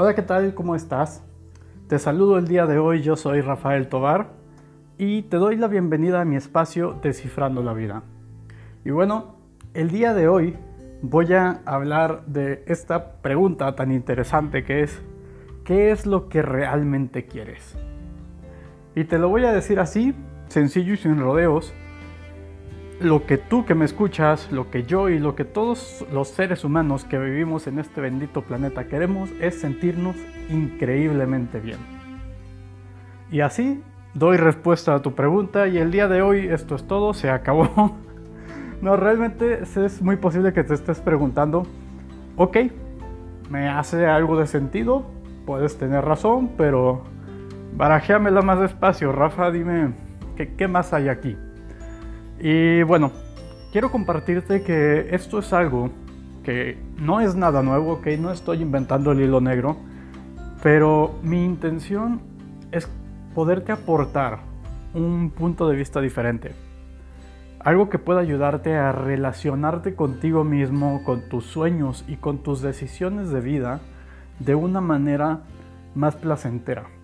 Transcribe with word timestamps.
Hola, 0.00 0.14
¿qué 0.14 0.22
tal? 0.22 0.54
¿Cómo 0.54 0.76
estás? 0.76 1.24
Te 1.88 1.98
saludo 1.98 2.38
el 2.38 2.46
día 2.46 2.66
de 2.66 2.78
hoy, 2.78 3.02
yo 3.02 3.16
soy 3.16 3.40
Rafael 3.40 3.88
Tobar 3.88 4.28
y 4.96 5.22
te 5.22 5.38
doy 5.38 5.56
la 5.56 5.66
bienvenida 5.66 6.20
a 6.20 6.24
mi 6.24 6.36
espacio 6.36 6.96
Descifrando 7.02 7.64
la 7.64 7.72
Vida. 7.72 8.04
Y 8.84 8.92
bueno, 8.92 9.34
el 9.74 9.90
día 9.90 10.14
de 10.14 10.28
hoy 10.28 10.56
voy 11.02 11.32
a 11.32 11.62
hablar 11.64 12.24
de 12.26 12.62
esta 12.68 13.14
pregunta 13.14 13.74
tan 13.74 13.90
interesante 13.90 14.62
que 14.62 14.84
es, 14.84 15.02
¿qué 15.64 15.90
es 15.90 16.06
lo 16.06 16.28
que 16.28 16.42
realmente 16.42 17.26
quieres? 17.26 17.76
Y 18.94 19.02
te 19.02 19.18
lo 19.18 19.28
voy 19.28 19.46
a 19.46 19.52
decir 19.52 19.80
así, 19.80 20.14
sencillo 20.46 20.94
y 20.94 20.98
sin 20.98 21.18
rodeos, 21.18 21.74
lo 23.00 23.26
que 23.26 23.38
tú 23.38 23.64
que 23.64 23.74
me 23.74 23.84
escuchas, 23.84 24.50
lo 24.50 24.70
que 24.70 24.82
yo 24.82 25.08
y 25.08 25.18
lo 25.18 25.36
que 25.36 25.44
todos 25.44 26.04
los 26.12 26.28
seres 26.28 26.64
humanos 26.64 27.04
que 27.04 27.18
vivimos 27.18 27.66
en 27.66 27.78
este 27.78 28.00
bendito 28.00 28.42
planeta 28.42 28.88
queremos 28.88 29.30
es 29.40 29.60
sentirnos 29.60 30.16
increíblemente 30.48 31.60
bien. 31.60 31.78
Y 33.30 33.40
así 33.40 33.82
doy 34.14 34.36
respuesta 34.36 34.94
a 34.94 35.02
tu 35.02 35.14
pregunta 35.14 35.68
y 35.68 35.78
el 35.78 35.92
día 35.92 36.08
de 36.08 36.22
hoy 36.22 36.48
esto 36.48 36.74
es 36.74 36.86
todo, 36.86 37.14
se 37.14 37.30
acabó. 37.30 37.96
No, 38.80 38.94
realmente 38.94 39.64
es 39.64 40.00
muy 40.00 40.14
posible 40.14 40.52
que 40.52 40.62
te 40.62 40.72
estés 40.72 41.00
preguntando, 41.00 41.66
ok, 42.36 42.58
me 43.50 43.68
hace 43.68 44.06
algo 44.06 44.38
de 44.38 44.46
sentido, 44.46 45.04
puedes 45.46 45.76
tener 45.78 46.04
razón, 46.04 46.50
pero 46.56 47.02
barajéamela 47.76 48.40
más 48.40 48.60
despacio, 48.60 49.10
Rafa, 49.10 49.50
dime, 49.50 49.94
¿qué, 50.36 50.54
qué 50.54 50.68
más 50.68 50.92
hay 50.92 51.08
aquí? 51.08 51.36
Y 52.40 52.82
bueno, 52.84 53.12
quiero 53.72 53.90
compartirte 53.90 54.62
que 54.62 55.08
esto 55.14 55.40
es 55.40 55.52
algo 55.52 55.90
que 56.44 56.78
no 56.98 57.20
es 57.20 57.34
nada 57.34 57.62
nuevo, 57.62 58.00
que 58.00 58.16
no 58.16 58.32
estoy 58.32 58.62
inventando 58.62 59.12
el 59.12 59.20
hilo 59.20 59.40
negro, 59.40 59.76
pero 60.62 61.18
mi 61.22 61.44
intención 61.44 62.20
es 62.72 62.88
poderte 63.34 63.72
aportar 63.72 64.38
un 64.94 65.30
punto 65.30 65.68
de 65.68 65.76
vista 65.76 66.00
diferente. 66.00 66.52
Algo 67.60 67.90
que 67.90 67.98
pueda 67.98 68.20
ayudarte 68.20 68.76
a 68.76 68.92
relacionarte 68.92 69.94
contigo 69.94 70.44
mismo, 70.44 71.02
con 71.04 71.28
tus 71.28 71.44
sueños 71.44 72.04
y 72.08 72.16
con 72.16 72.38
tus 72.38 72.62
decisiones 72.62 73.30
de 73.30 73.40
vida 73.40 73.80
de 74.38 74.54
una 74.54 74.80
manera 74.80 75.40
más 75.94 76.16
placentera. 76.16 76.97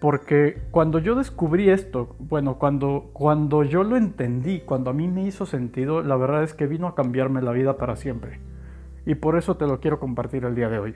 Porque 0.00 0.62
cuando 0.70 0.98
yo 0.98 1.14
descubrí 1.14 1.70
esto, 1.70 2.14
bueno, 2.18 2.58
cuando, 2.58 3.10
cuando 3.12 3.62
yo 3.64 3.84
lo 3.84 3.96
entendí, 3.96 4.60
cuando 4.60 4.90
a 4.90 4.92
mí 4.92 5.08
me 5.08 5.24
hizo 5.24 5.46
sentido, 5.46 6.02
la 6.02 6.16
verdad 6.16 6.42
es 6.42 6.52
que 6.52 6.66
vino 6.66 6.86
a 6.86 6.94
cambiarme 6.94 7.40
la 7.40 7.52
vida 7.52 7.78
para 7.78 7.96
siempre. 7.96 8.40
Y 9.06 9.14
por 9.14 9.36
eso 9.36 9.56
te 9.56 9.66
lo 9.66 9.80
quiero 9.80 10.00
compartir 10.00 10.44
el 10.44 10.54
día 10.54 10.68
de 10.68 10.78
hoy. 10.78 10.94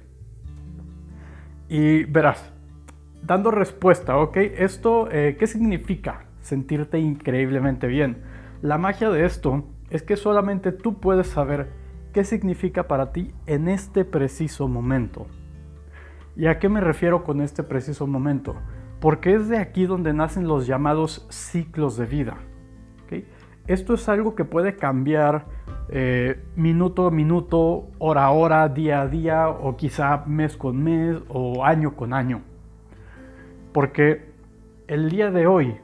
Y 1.69 2.05
verás, 2.05 2.53
dando 3.23 3.51
respuesta, 3.51 4.17
¿ok? 4.19 4.37
Esto, 4.37 5.09
eh, 5.11 5.37
¿qué 5.39 5.47
significa 5.47 6.25
sentirte 6.41 6.99
increíblemente 6.99 7.87
bien? 7.87 8.23
La 8.63 8.79
magia 8.79 9.11
de 9.11 9.25
esto 9.25 9.65
es 9.91 10.03
que 10.03 10.17
solamente 10.17 10.73
tú 10.73 10.99
puedes 10.99 11.29
saber 11.29 11.69
qué 12.13 12.25
significa 12.25 12.89
para 12.89 13.13
ti 13.13 13.33
en 13.47 13.69
este 13.69 14.05
preciso 14.05 14.69
momento. 14.69 15.27
¿Y 16.37 16.47
a 16.47 16.59
qué 16.59 16.69
me 16.69 16.81
refiero 16.81 17.25
con 17.25 17.41
este 17.41 17.63
preciso 17.63 18.07
momento? 18.07 18.57
Porque 19.01 19.35
es 19.35 19.49
de 19.49 19.59
aquí 19.59 19.87
donde 19.87 20.13
nacen 20.13 20.49
los 20.49 20.67
llamados 20.67 21.27
ciclos 21.31 21.97
de 21.97 22.07
vida. 22.07 22.39
Esto 23.67 23.93
es 23.93 24.09
algo 24.09 24.35
que 24.35 24.47
puede 24.47 24.77
cambiar 24.77 25.45
eh, 25.91 26.43
minuto 26.57 27.07
a 27.07 27.11
minuto, 27.11 27.89
hora 27.99 28.25
a 28.25 28.31
hora, 28.31 28.67
día 28.69 29.03
a 29.03 29.09
día, 29.09 29.51
o 29.51 29.77
quizá 29.77 30.25
mes 30.27 30.57
con 30.57 30.83
mes 30.83 31.19
o 31.29 31.65
año 31.65 31.95
con 31.95 32.15
año. 32.15 32.41
Porque 33.73 34.33
el 34.87 35.11
día 35.11 35.31
de 35.31 35.47
hoy, 35.47 35.77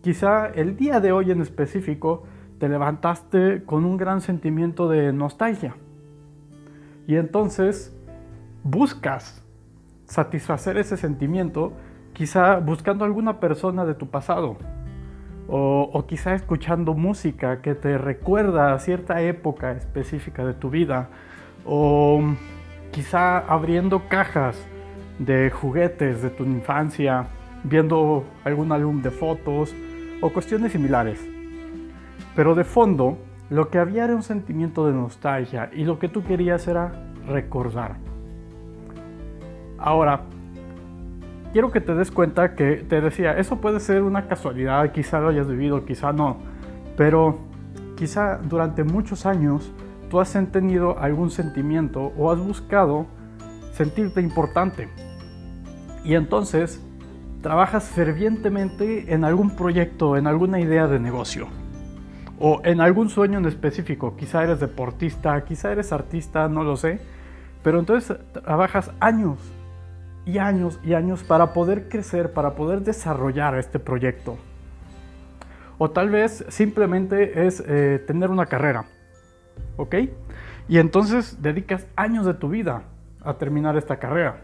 quizá 0.00 0.46
el 0.46 0.76
día 0.76 1.00
de 1.00 1.10
hoy 1.10 1.32
en 1.32 1.40
específico, 1.40 2.22
te 2.60 2.68
levantaste 2.68 3.64
con 3.64 3.84
un 3.84 3.96
gran 3.96 4.20
sentimiento 4.20 4.88
de 4.88 5.12
nostalgia. 5.12 5.74
Y 7.08 7.16
entonces 7.16 7.96
buscas 8.62 9.44
satisfacer 10.06 10.78
ese 10.78 10.96
sentimiento 10.96 11.72
quizá 12.14 12.58
buscando 12.60 13.04
alguna 13.04 13.40
persona 13.40 13.84
de 13.84 13.94
tu 13.94 14.06
pasado 14.06 14.56
o, 15.46 16.04
quizá 16.06 16.34
escuchando 16.34 16.94
música 16.94 17.60
que 17.60 17.74
te 17.74 17.98
recuerda 17.98 18.72
a 18.72 18.78
cierta 18.78 19.20
época 19.20 19.72
específica 19.72 20.44
de 20.44 20.54
tu 20.54 20.70
vida 20.70 21.08
o 21.66 22.22
quizá 22.92 23.38
abriendo 23.38 24.08
cajas 24.08 24.56
de 25.18 25.50
juguetes 25.50 26.22
de 26.22 26.30
tu 26.30 26.44
infancia, 26.44 27.26
viendo 27.62 28.24
algún 28.44 28.72
álbum 28.72 29.02
de 29.02 29.10
fotos 29.10 29.74
o 30.22 30.30
cuestiones 30.30 30.72
similares. 30.72 31.20
Pero 32.34 32.54
de 32.54 32.64
fondo, 32.64 33.18
lo 33.50 33.68
que 33.68 33.78
había 33.78 34.04
era 34.04 34.14
un 34.14 34.22
sentimiento 34.22 34.86
de 34.86 34.94
nostalgia 34.94 35.70
y 35.72 35.84
lo 35.84 35.98
que 35.98 36.08
tú 36.08 36.24
querías 36.24 36.66
era 36.66 36.92
recordar. 37.26 37.96
Ahora, 39.78 40.22
quiero 41.54 41.70
que 41.70 41.80
te 41.80 41.94
des 41.94 42.10
cuenta 42.10 42.56
que 42.56 42.84
te 42.88 43.00
decía, 43.00 43.38
eso 43.38 43.60
puede 43.60 43.78
ser 43.78 44.02
una 44.02 44.26
casualidad, 44.26 44.90
quizá 44.90 45.20
lo 45.20 45.28
hayas 45.28 45.46
vivido, 45.46 45.84
quizá 45.84 46.12
no, 46.12 46.38
pero 46.96 47.38
quizá 47.96 48.38
durante 48.38 48.82
muchos 48.82 49.24
años 49.24 49.70
tú 50.10 50.18
has 50.18 50.32
tenido 50.50 50.98
algún 50.98 51.30
sentimiento 51.30 52.12
o 52.18 52.32
has 52.32 52.40
buscado 52.40 53.06
sentirte 53.72 54.20
importante. 54.20 54.88
Y 56.04 56.16
entonces 56.16 56.84
trabajas 57.40 57.84
fervientemente 57.84 59.14
en 59.14 59.22
algún 59.22 59.54
proyecto, 59.54 60.16
en 60.16 60.26
alguna 60.26 60.58
idea 60.58 60.88
de 60.88 60.98
negocio 60.98 61.46
o 62.40 62.62
en 62.64 62.80
algún 62.80 63.10
sueño 63.10 63.38
en 63.38 63.44
específico. 63.44 64.16
Quizá 64.16 64.42
eres 64.42 64.58
deportista, 64.58 65.44
quizá 65.44 65.70
eres 65.70 65.92
artista, 65.92 66.48
no 66.48 66.64
lo 66.64 66.76
sé. 66.76 67.00
Pero 67.62 67.78
entonces 67.78 68.18
trabajas 68.32 68.90
años 68.98 69.38
y 70.26 70.38
años 70.38 70.80
y 70.82 70.94
años 70.94 71.22
para 71.22 71.52
poder 71.52 71.88
crecer, 71.88 72.32
para 72.32 72.54
poder 72.54 72.80
desarrollar 72.80 73.56
este 73.58 73.78
proyecto. 73.78 74.38
O 75.78 75.90
tal 75.90 76.10
vez 76.10 76.44
simplemente 76.48 77.46
es 77.46 77.62
eh, 77.66 78.02
tener 78.06 78.30
una 78.30 78.46
carrera. 78.46 78.84
¿Ok? 79.76 79.96
Y 80.68 80.78
entonces 80.78 81.42
dedicas 81.42 81.86
años 81.96 82.24
de 82.26 82.34
tu 82.34 82.48
vida 82.48 82.84
a 83.22 83.34
terminar 83.34 83.76
esta 83.76 83.98
carrera. 83.98 84.42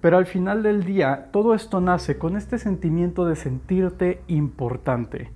Pero 0.00 0.18
al 0.18 0.26
final 0.26 0.62
del 0.62 0.84
día, 0.84 1.28
todo 1.32 1.54
esto 1.54 1.80
nace 1.80 2.18
con 2.18 2.36
este 2.36 2.58
sentimiento 2.58 3.24
de 3.24 3.36
sentirte 3.36 4.20
importante. 4.28 5.30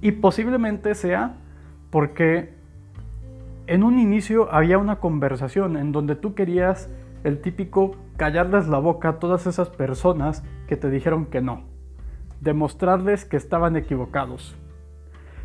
Y 0.00 0.12
posiblemente 0.12 0.94
sea 0.94 1.34
porque 1.90 2.54
en 3.66 3.82
un 3.82 3.98
inicio 3.98 4.52
había 4.52 4.78
una 4.78 4.96
conversación 4.96 5.76
en 5.76 5.92
donde 5.92 6.16
tú 6.16 6.34
querías 6.34 6.88
el 7.24 7.40
típico 7.40 7.96
callarles 8.16 8.68
la 8.68 8.78
boca 8.78 9.08
a 9.08 9.18
todas 9.18 9.46
esas 9.46 9.70
personas 9.70 10.42
que 10.66 10.76
te 10.76 10.90
dijeron 10.90 11.26
que 11.26 11.40
no, 11.40 11.64
demostrarles 12.40 13.24
que 13.24 13.36
estaban 13.36 13.76
equivocados. 13.76 14.56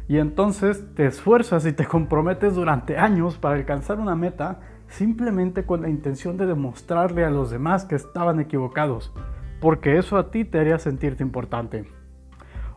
Y 0.07 0.17
entonces 0.17 0.85
te 0.95 1.05
esfuerzas 1.07 1.65
y 1.65 1.73
te 1.73 1.85
comprometes 1.85 2.55
durante 2.55 2.97
años 2.97 3.37
para 3.37 3.55
alcanzar 3.55 3.99
una 3.99 4.15
meta 4.15 4.59
simplemente 4.87 5.65
con 5.65 5.81
la 5.81 5.89
intención 5.89 6.37
de 6.37 6.45
demostrarle 6.45 7.25
a 7.25 7.31
los 7.31 7.49
demás 7.49 7.85
que 7.85 7.95
estaban 7.95 8.39
equivocados, 8.39 9.11
porque 9.59 9.97
eso 9.97 10.17
a 10.17 10.29
ti 10.29 10.45
te 10.45 10.59
haría 10.59 10.77
sentirte 10.77 11.23
importante. 11.23 11.85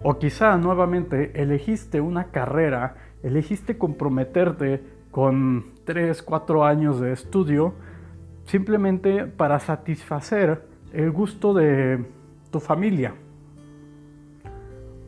O 0.03 0.19
quizá 0.19 0.56
nuevamente 0.56 1.42
elegiste 1.42 2.00
una 2.00 2.31
carrera, 2.31 2.97
elegiste 3.22 3.76
comprometerte 3.76 4.82
con 5.11 5.73
3, 5.84 6.23
4 6.23 6.64
años 6.64 7.00
de 7.00 7.12
estudio 7.12 7.75
simplemente 8.49 9.27
para 9.27 9.61
satisfacer 9.61 10.62
el 10.93 11.11
gusto 11.11 11.53
de 11.53 12.03
tu 12.50 12.61
familia. 12.61 13.12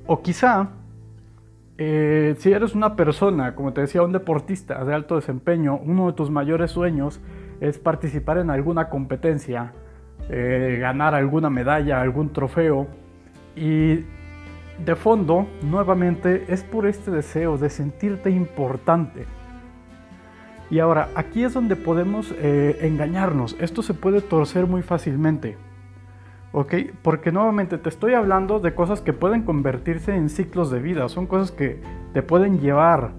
O 0.07 0.21
quizá, 0.21 0.69
eh, 1.79 2.35
si 2.39 2.53
eres 2.53 2.75
una 2.75 2.97
persona, 2.97 3.55
como 3.55 3.73
te 3.73 3.81
decía, 3.81 4.03
un 4.03 4.13
deportista 4.13 4.85
de 4.85 4.95
alto 4.95 5.17
desempeño, 5.17 5.81
uno 5.83 6.09
de 6.09 6.13
tus 6.13 6.31
mayores 6.31 6.71
sueños 6.73 7.19
es 7.61 7.79
participar 7.79 8.37
en 8.37 8.51
alguna 8.51 8.91
competencia, 8.91 9.73
eh, 10.29 10.77
ganar 10.79 11.15
alguna 11.15 11.49
medalla, 11.49 12.03
algún 12.03 12.35
trofeo. 12.35 12.89
Y 13.57 14.05
de 14.85 14.97
fondo, 14.97 15.47
nuevamente, 15.63 16.45
es 16.49 16.63
por 16.63 16.87
este 16.87 17.11
deseo 17.11 17.57
de 17.57 17.71
sentirte 17.71 18.29
importante 18.31 19.40
y 20.71 20.79
ahora, 20.79 21.09
aquí 21.15 21.45
es 21.45 21.55
donde 21.55 21.77
podemos 21.77 22.33
eh, 22.39 22.79
engañarnos. 22.83 23.57
Esto 23.61 23.83
se 23.83 23.95
puede 23.95 24.21
torcer 24.21 24.67
muy 24.67 24.83
fácilmente. 24.83 25.57
¿Ok? 26.53 26.75
Porque 27.03 27.33
nuevamente 27.33 27.79
te 27.79 27.89
estoy 27.89 28.15
hablando 28.15 28.61
de 28.61 28.75
cosas 28.75 29.01
que 29.01 29.13
pueden 29.13 29.43
convertirse 29.43 30.15
en 30.15 30.29
ciclos 30.29 30.71
de 30.71 30.81
vida. 30.81 31.09
Son 31.09 31.27
cosas 31.27 31.53
que 31.53 31.81
te 32.13 32.23
pueden 32.23 32.61
llevar 32.61 33.11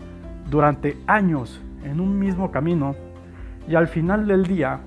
durante 0.49 0.97
años 1.07 1.61
en 1.83 1.99
un 1.99 2.19
mismo 2.19 2.51
camino. 2.51 2.95
Y 3.67 3.75
al 3.75 3.87
final 3.87 4.27
del 4.27 4.45
día, 4.45 4.81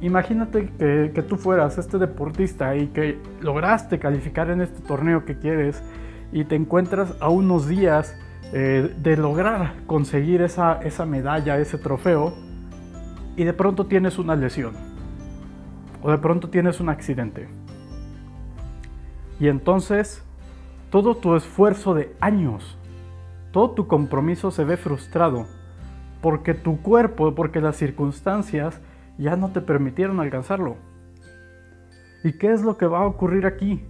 Imagínate 0.00 0.70
que, 0.78 1.24
tú 1.28 1.36
fueras 1.36 1.76
este 1.76 1.98
deportista 1.98 2.76
y 2.76 2.86
que 2.88 3.18
lograste 3.40 3.98
calificar 3.98 4.48
en 4.50 4.60
este 4.60 4.80
torneo 4.80 5.24
que 5.24 5.36
quieres 5.36 5.82
y 6.30 6.44
te 6.44 6.54
encuentras 6.54 7.14
a 7.20 7.28
unos 7.30 7.66
días 7.66 8.16
eh, 8.52 8.94
de 8.98 9.16
lograr 9.16 9.74
conseguir 9.86 10.42
esa, 10.42 10.80
esa 10.82 11.04
medalla, 11.06 11.58
ese 11.58 11.78
trofeo, 11.78 12.34
y 13.36 13.44
de 13.44 13.52
pronto 13.52 13.86
tienes 13.86 14.18
una 14.18 14.34
lesión 14.34 14.74
o 16.02 16.10
de 16.10 16.18
pronto 16.18 16.48
tienes 16.50 16.80
un 16.80 16.88
accidente. 16.88 17.48
Y 19.40 19.48
entonces 19.48 20.24
todo 20.90 21.16
tu 21.16 21.36
esfuerzo 21.36 21.94
de 21.94 22.14
años, 22.20 22.78
todo 23.52 23.70
tu 23.70 23.86
compromiso 23.86 24.50
se 24.50 24.64
ve 24.64 24.76
frustrado 24.76 25.46
porque 26.20 26.54
tu 26.54 26.80
cuerpo, 26.82 27.34
porque 27.34 27.60
las 27.60 27.76
circunstancias 27.76 28.80
ya 29.18 29.36
no 29.36 29.52
te 29.52 29.60
permitieron 29.60 30.20
alcanzarlo. 30.20 30.76
¿Y 32.24 32.32
qué 32.38 32.52
es 32.52 32.62
lo 32.62 32.76
que 32.76 32.86
va 32.86 33.00
a 33.00 33.06
ocurrir 33.06 33.46
aquí? 33.46 33.84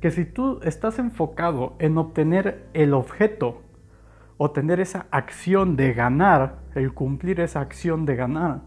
Que 0.00 0.10
si 0.10 0.24
tú 0.24 0.60
estás 0.62 0.98
enfocado 0.98 1.76
en 1.78 1.98
obtener 1.98 2.66
el 2.72 2.94
objeto 2.94 3.62
o 4.36 4.50
tener 4.50 4.80
esa 4.80 5.06
acción 5.10 5.76
de 5.76 5.92
ganar, 5.92 6.58
el 6.74 6.92
cumplir 6.92 7.40
esa 7.40 7.60
acción 7.60 8.06
de 8.06 8.16
ganar, 8.16 8.62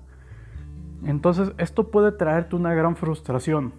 entonces 1.03 1.51
esto 1.57 1.91
puede 1.91 2.11
traerte 2.11 2.55
una 2.55 2.73
gran 2.73 2.95
frustración, 2.95 3.73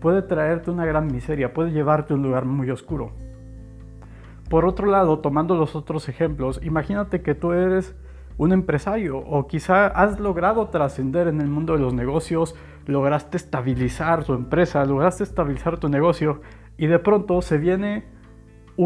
puede 0.00 0.22
traerte 0.22 0.70
una 0.70 0.84
gran 0.84 1.06
miseria, 1.06 1.54
puede 1.54 1.70
llevarte 1.70 2.12
a 2.12 2.16
un 2.16 2.22
lugar 2.22 2.44
muy 2.44 2.70
oscuro. 2.70 3.12
Por 4.48 4.66
otro 4.66 4.88
lado, 4.88 5.20
tomando 5.20 5.54
los 5.54 5.76
otros 5.76 6.08
ejemplos, 6.08 6.60
imagínate 6.62 7.22
que 7.22 7.34
tú 7.34 7.52
eres 7.52 7.94
un 8.36 8.52
empresario 8.52 9.18
o 9.18 9.46
quizá 9.46 9.86
has 9.86 10.18
logrado 10.18 10.68
trascender 10.68 11.28
en 11.28 11.40
el 11.40 11.48
mundo 11.48 11.74
de 11.74 11.78
los 11.78 11.94
negocios, 11.94 12.56
lograste 12.86 13.36
estabilizar 13.36 14.24
tu 14.24 14.34
empresa, 14.34 14.84
lograste 14.84 15.22
estabilizar 15.22 15.78
tu 15.78 15.88
negocio 15.88 16.40
y 16.76 16.86
de 16.86 16.98
pronto 16.98 17.42
se 17.42 17.58
viene 17.58 18.04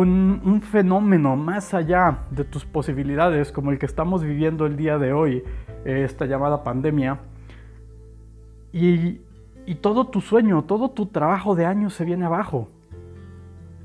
un, 0.01 0.61
fenómeno 0.61 1.37
más 1.37 1.73
allá 1.73 2.19
de 2.31 2.43
tus 2.45 2.65
posibilidades 2.65 3.53
como 3.53 3.71
el 3.71 3.79
que 3.79 3.87
estamos 3.87 4.25
viviendo 4.25 4.67
el 4.67 4.77
día 4.77 4.99
de 4.99 5.13
hoy, 5.13 5.45
eh, 5.85 6.03
esta 6.05 6.27
llamada 6.27 6.65
pandemia, 6.65 7.21
y, 8.73 9.21
y 9.67 9.75
todo 9.77 10.09
tu 10.09 10.21
sueño, 10.21 10.65
todo 10.65 10.91
tu 10.91 11.07
trabajo 11.07 11.55
de 11.55 11.67
años 11.67 11.95
se 11.95 12.05
viene 12.05 12.25
abajo 12.25 12.69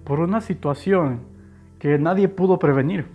por 0.03 0.19
una 0.19 0.41
situación 0.41 1.19
que 1.77 1.99
nadie 1.99 2.27
pudo 2.27 2.57
prevenir. 2.57 3.05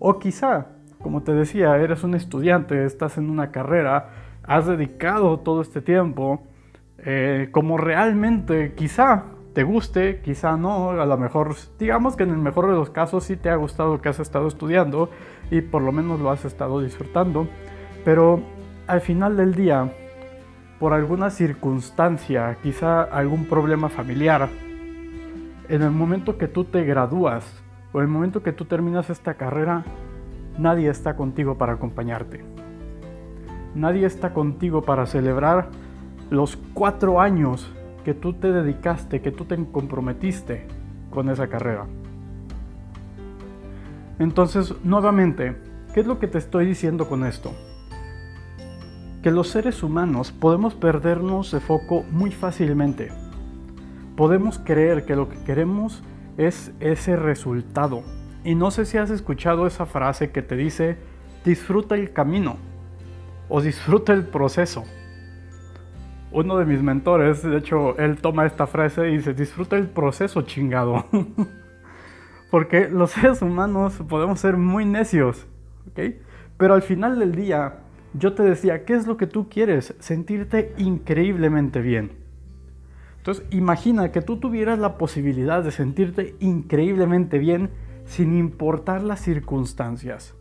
O 0.00 0.18
quizá, 0.18 0.66
como 1.00 1.22
te 1.22 1.32
decía, 1.32 1.76
eres 1.76 2.02
un 2.02 2.16
estudiante, 2.16 2.84
estás 2.84 3.18
en 3.18 3.30
una 3.30 3.52
carrera, 3.52 4.08
has 4.42 4.66
dedicado 4.66 5.38
todo 5.38 5.62
este 5.62 5.80
tiempo, 5.80 6.42
eh, 6.98 7.50
como 7.52 7.78
realmente 7.78 8.74
quizá 8.74 9.26
te 9.54 9.62
guste, 9.64 10.20
quizá 10.22 10.56
no, 10.56 10.90
a 10.90 11.06
lo 11.06 11.18
mejor, 11.18 11.54
digamos 11.78 12.16
que 12.16 12.22
en 12.22 12.30
el 12.30 12.38
mejor 12.38 12.68
de 12.68 12.72
los 12.72 12.90
casos 12.90 13.24
sí 13.24 13.36
te 13.36 13.50
ha 13.50 13.56
gustado 13.56 13.94
lo 13.94 14.00
que 14.00 14.08
has 14.08 14.18
estado 14.18 14.48
estudiando 14.48 15.10
y 15.50 15.60
por 15.60 15.82
lo 15.82 15.92
menos 15.92 16.20
lo 16.20 16.30
has 16.30 16.44
estado 16.44 16.80
disfrutando, 16.80 17.46
pero 18.04 18.42
al 18.86 19.00
final 19.00 19.36
del 19.36 19.54
día, 19.54 19.92
por 20.80 20.92
alguna 20.92 21.30
circunstancia, 21.30 22.56
quizá 22.62 23.02
algún 23.02 23.46
problema 23.46 23.88
familiar, 23.88 24.48
en 25.68 25.82
el 25.82 25.90
momento 25.90 26.38
que 26.38 26.48
tú 26.48 26.64
te 26.64 26.84
gradúas, 26.84 27.62
o 27.92 28.00
el 28.00 28.08
momento 28.08 28.42
que 28.42 28.52
tú 28.52 28.64
terminas 28.64 29.10
esta 29.10 29.34
carrera, 29.34 29.84
nadie 30.58 30.88
está 30.88 31.14
contigo 31.14 31.58
para 31.58 31.74
acompañarte. 31.74 32.44
Nadie 33.74 34.06
está 34.06 34.32
contigo 34.32 34.82
para 34.82 35.06
celebrar 35.06 35.68
los 36.30 36.56
cuatro 36.74 37.20
años 37.20 37.70
que 38.04 38.14
tú 38.14 38.34
te 38.34 38.52
dedicaste, 38.52 39.20
que 39.20 39.30
tú 39.30 39.44
te 39.44 39.56
comprometiste 39.66 40.66
con 41.10 41.28
esa 41.28 41.48
carrera. 41.48 41.86
Entonces, 44.18 44.74
nuevamente, 44.84 45.56
¿qué 45.94 46.00
es 46.00 46.06
lo 46.06 46.18
que 46.18 46.28
te 46.28 46.38
estoy 46.38 46.66
diciendo 46.66 47.08
con 47.08 47.24
esto? 47.24 47.52
Que 49.22 49.30
los 49.30 49.48
seres 49.48 49.82
humanos 49.82 50.32
podemos 50.32 50.74
perdernos 50.74 51.50
de 51.52 51.60
foco 51.60 52.04
muy 52.10 52.30
fácilmente. 52.30 53.10
Podemos 54.16 54.58
creer 54.58 55.04
que 55.04 55.16
lo 55.16 55.28
que 55.28 55.42
queremos 55.44 56.02
es 56.36 56.72
ese 56.80 57.16
resultado. 57.16 58.02
Y 58.44 58.54
no 58.54 58.70
sé 58.70 58.84
si 58.84 58.98
has 58.98 59.10
escuchado 59.10 59.66
esa 59.66 59.86
frase 59.86 60.30
que 60.30 60.42
te 60.42 60.56
dice, 60.56 60.96
disfruta 61.44 61.94
el 61.94 62.12
camino 62.12 62.56
o 63.48 63.60
disfruta 63.60 64.12
el 64.12 64.24
proceso. 64.24 64.84
Uno 66.32 66.56
de 66.58 66.64
mis 66.64 66.82
mentores, 66.82 67.42
de 67.42 67.56
hecho, 67.58 67.96
él 67.98 68.16
toma 68.20 68.46
esta 68.46 68.66
frase 68.66 69.10
y 69.10 69.16
dice, 69.18 69.34
disfruta 69.34 69.76
el 69.76 69.88
proceso 69.88 70.42
chingado. 70.42 71.06
Porque 72.50 72.88
los 72.88 73.12
seres 73.12 73.42
humanos 73.42 73.94
podemos 74.08 74.40
ser 74.40 74.56
muy 74.56 74.84
necios, 74.84 75.46
Pero 76.56 76.74
al 76.74 76.82
final 76.82 77.18
del 77.18 77.34
día, 77.34 77.80
yo 78.14 78.34
te 78.34 78.42
decía, 78.42 78.84
¿qué 78.84 78.94
es 78.94 79.06
lo 79.06 79.16
que 79.16 79.26
tú 79.26 79.48
quieres? 79.48 79.94
Sentirte 79.98 80.74
increíblemente 80.76 81.80
bien. 81.80 82.12
Entonces, 83.22 83.46
imagina 83.50 84.10
que 84.10 84.20
tú 84.20 84.38
tuvieras 84.38 84.78
la 84.78 84.98
posibilidad 84.98 85.62
de 85.62 85.70
sentirte 85.70 86.34
increíblemente 86.40 87.38
bien 87.38 87.70
sin 88.04 88.36
importar 88.36 89.02
las 89.02 89.20
circunstancias. 89.20 90.34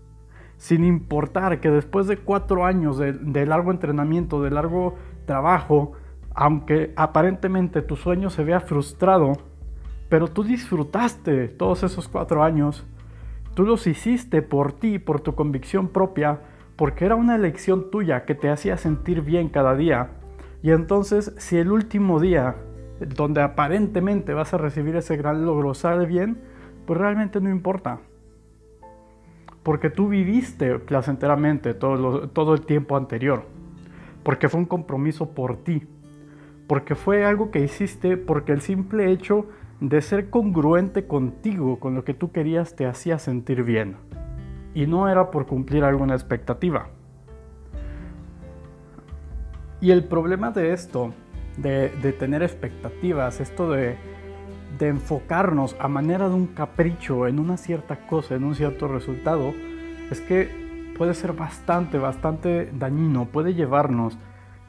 Sin 0.58 0.84
importar 0.84 1.60
que 1.60 1.70
después 1.70 2.08
de 2.08 2.18
cuatro 2.18 2.66
años 2.66 2.98
de, 2.98 3.46
largo 3.46 3.72
entrenamiento, 3.72 4.42
de 4.42 4.52
largo 4.52 4.96
trabajo, 5.26 5.94
aunque 6.34 6.94
aparentemente 6.96 7.82
tu 7.82 7.96
sueño 7.96 8.30
se 8.30 8.44
vea 8.44 8.60
frustrado, 8.60 9.34
pero 10.10 10.28
tú 10.28 10.44
disfrutaste 10.44 11.48
todos 11.48 11.84
esos 11.84 12.08
cuatro 12.08 12.44
años, 12.44 12.86
tú 13.54 13.64
los 13.64 13.88
hiciste 13.88 14.42
por 14.42 14.74
ti, 14.74 15.00
por 15.00 15.22
tu 15.22 15.36
convicción 15.36 15.88
propia, 15.88 16.42
porque 16.76 17.06
era 17.06 17.16
una 17.16 17.36
elección 17.36 17.92
tuya 17.92 18.26
que 18.26 18.36
te 18.36 18.50
hacía 18.50 18.78
sentir 18.78 19.22
bien 19.22 19.50
cada 19.50 19.76
día. 19.76 20.10
Y 20.64 20.72
entonces, 20.72 21.34
si 21.38 21.58
el 21.58 21.72
último 21.72 22.20
día 22.20 22.56
donde 23.00 23.42
aparentemente 23.42 24.34
vas 24.34 24.54
a 24.54 24.58
recibir 24.58 24.96
ese 24.96 25.18
gran 25.18 25.46
logro 25.46 25.74
sale 25.74 26.06
bien, 26.06 26.40
pues 26.86 27.00
realmente 27.00 27.42
no 27.42 27.50
importa. 27.50 28.00
Porque 29.64 29.90
tú 29.90 30.08
viviste 30.08 30.80
placenteramente 30.80 31.74
todo, 31.74 32.30
todo 32.30 32.54
el 32.54 32.62
tiempo 32.62 32.98
anterior. 32.98 33.44
Porque 34.24 34.50
fue 34.50 34.60
un 34.60 34.66
compromiso 34.66 35.32
por 35.32 35.58
ti. 35.58 35.88
Porque 36.68 36.96
fue 36.96 37.26
algo 37.26 37.52
que 37.52 37.60
hiciste 37.60 38.18
porque 38.18 38.52
el 38.52 38.62
simple 38.62 39.12
hecho 39.12 39.48
de 39.82 40.02
ser 40.02 40.30
congruente 40.30 41.08
contigo, 41.08 41.80
con 41.80 41.96
lo 41.96 42.04
que 42.04 42.14
tú 42.14 42.32
querías, 42.32 42.76
te 42.76 42.86
hacía 42.86 43.18
sentir 43.18 43.64
bien. 43.64 43.98
Y 44.74 44.86
no 44.86 45.10
era 45.10 45.32
por 45.32 45.48
cumplir 45.48 45.84
alguna 45.84 46.14
expectativa. 46.14 46.90
Y 49.82 49.90
el 49.90 50.04
problema 50.04 50.52
de 50.52 50.74
esto 50.74 51.14
de, 51.58 51.90
tener 52.20 52.44
expectativas, 52.44 53.40
esto 53.40 53.72
de, 53.72 53.98
enfocarnos 54.80 55.76
a 55.80 55.88
manera 55.88 56.28
de 56.28 56.34
un 56.34 56.48
capricho 56.48 57.28
en 57.28 57.40
una 57.40 57.58
cierta 57.58 58.08
cosa, 58.08 58.36
en 58.36 58.44
un 58.44 58.56
cierto 58.56 58.88
resultado, 58.88 59.54
es 60.10 60.22
que 60.22 60.71
puede 60.98 61.14
ser 61.14 61.34
bastante, 61.34 61.98
bastante 61.98 62.72
dañino, 62.74 63.26
puede 63.26 63.54
llevarnos 63.54 64.18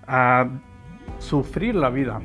a 0.07 0.49
sufrir 1.19 1.75
la 1.75 1.91
vida 1.91 2.21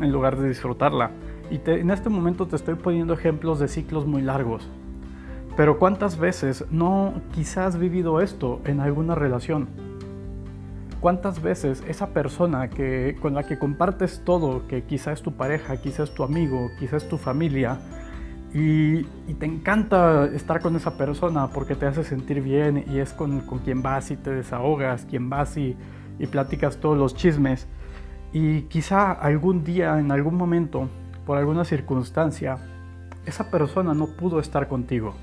en 0.00 0.12
lugar 0.12 0.36
de 0.38 0.48
disfrutarla. 0.48 1.10
Y 1.50 1.60
en 1.68 1.90
este 1.90 2.08
momento 2.08 2.46
te 2.46 2.56
estoy 2.56 2.76
poniendo 2.76 3.14
ejemplos 3.14 3.58
de 3.58 3.68
ciclos 3.68 4.06
muy 4.06 4.22
largos. 4.22 4.68
Pero 5.56 5.78
¿cuántas 5.78 6.18
veces 6.18 6.64
no 6.70 7.14
quizás 7.34 7.74
has 7.74 7.78
vivido 7.78 8.20
esto 8.22 8.62
en 8.64 8.80
alguna 8.80 9.14
relación? 9.14 9.68
¿Cuántas 11.00 11.42
veces 11.42 11.82
esa 11.86 12.08
persona 12.08 12.70
que, 12.70 13.18
con 13.20 13.34
la 13.34 13.42
que 13.42 13.58
compartes 13.58 14.22
todo, 14.24 14.66
que 14.66 14.84
quizás 14.84 15.18
es 15.18 15.22
tu 15.22 15.32
pareja, 15.32 15.76
quizás 15.76 16.08
es 16.08 16.14
tu 16.14 16.22
amigo, 16.22 16.70
quizás 16.78 17.02
es 17.02 17.08
tu 17.08 17.18
familia, 17.18 17.78
y, 18.54 19.04
te 19.34 19.46
encanta 19.46 20.26
estar 20.26 20.60
con 20.60 20.76
esa 20.76 20.96
persona 20.96 21.48
porque 21.48 21.74
te 21.74 21.86
hace 21.86 22.04
sentir 22.04 22.42
bien 22.42 22.84
y 22.86 22.98
es 22.98 23.12
con, 23.12 23.40
quien 23.64 23.82
vas 23.82 24.10
y 24.10 24.16
te 24.16 24.30
desahogas, 24.30 25.04
quien 25.06 25.30
vas 25.30 25.56
y, 25.56 25.76
y 26.18 26.26
platicas 26.26 26.76
todos 26.76 26.96
los 26.96 27.14
chismes, 27.14 27.66
y 28.32 28.62
quizá 28.62 29.12
algún 29.12 29.64
día, 29.64 29.98
en 29.98 30.10
algún 30.10 30.36
momento, 30.36 30.88
por 31.26 31.38
alguna 31.38 31.64
circunstancia, 31.64 32.58
esa 33.26 33.50
persona 33.50 33.94
no 33.94 34.06
pudo 34.06 34.40
estar 34.40 34.68
contigo, 34.68 35.14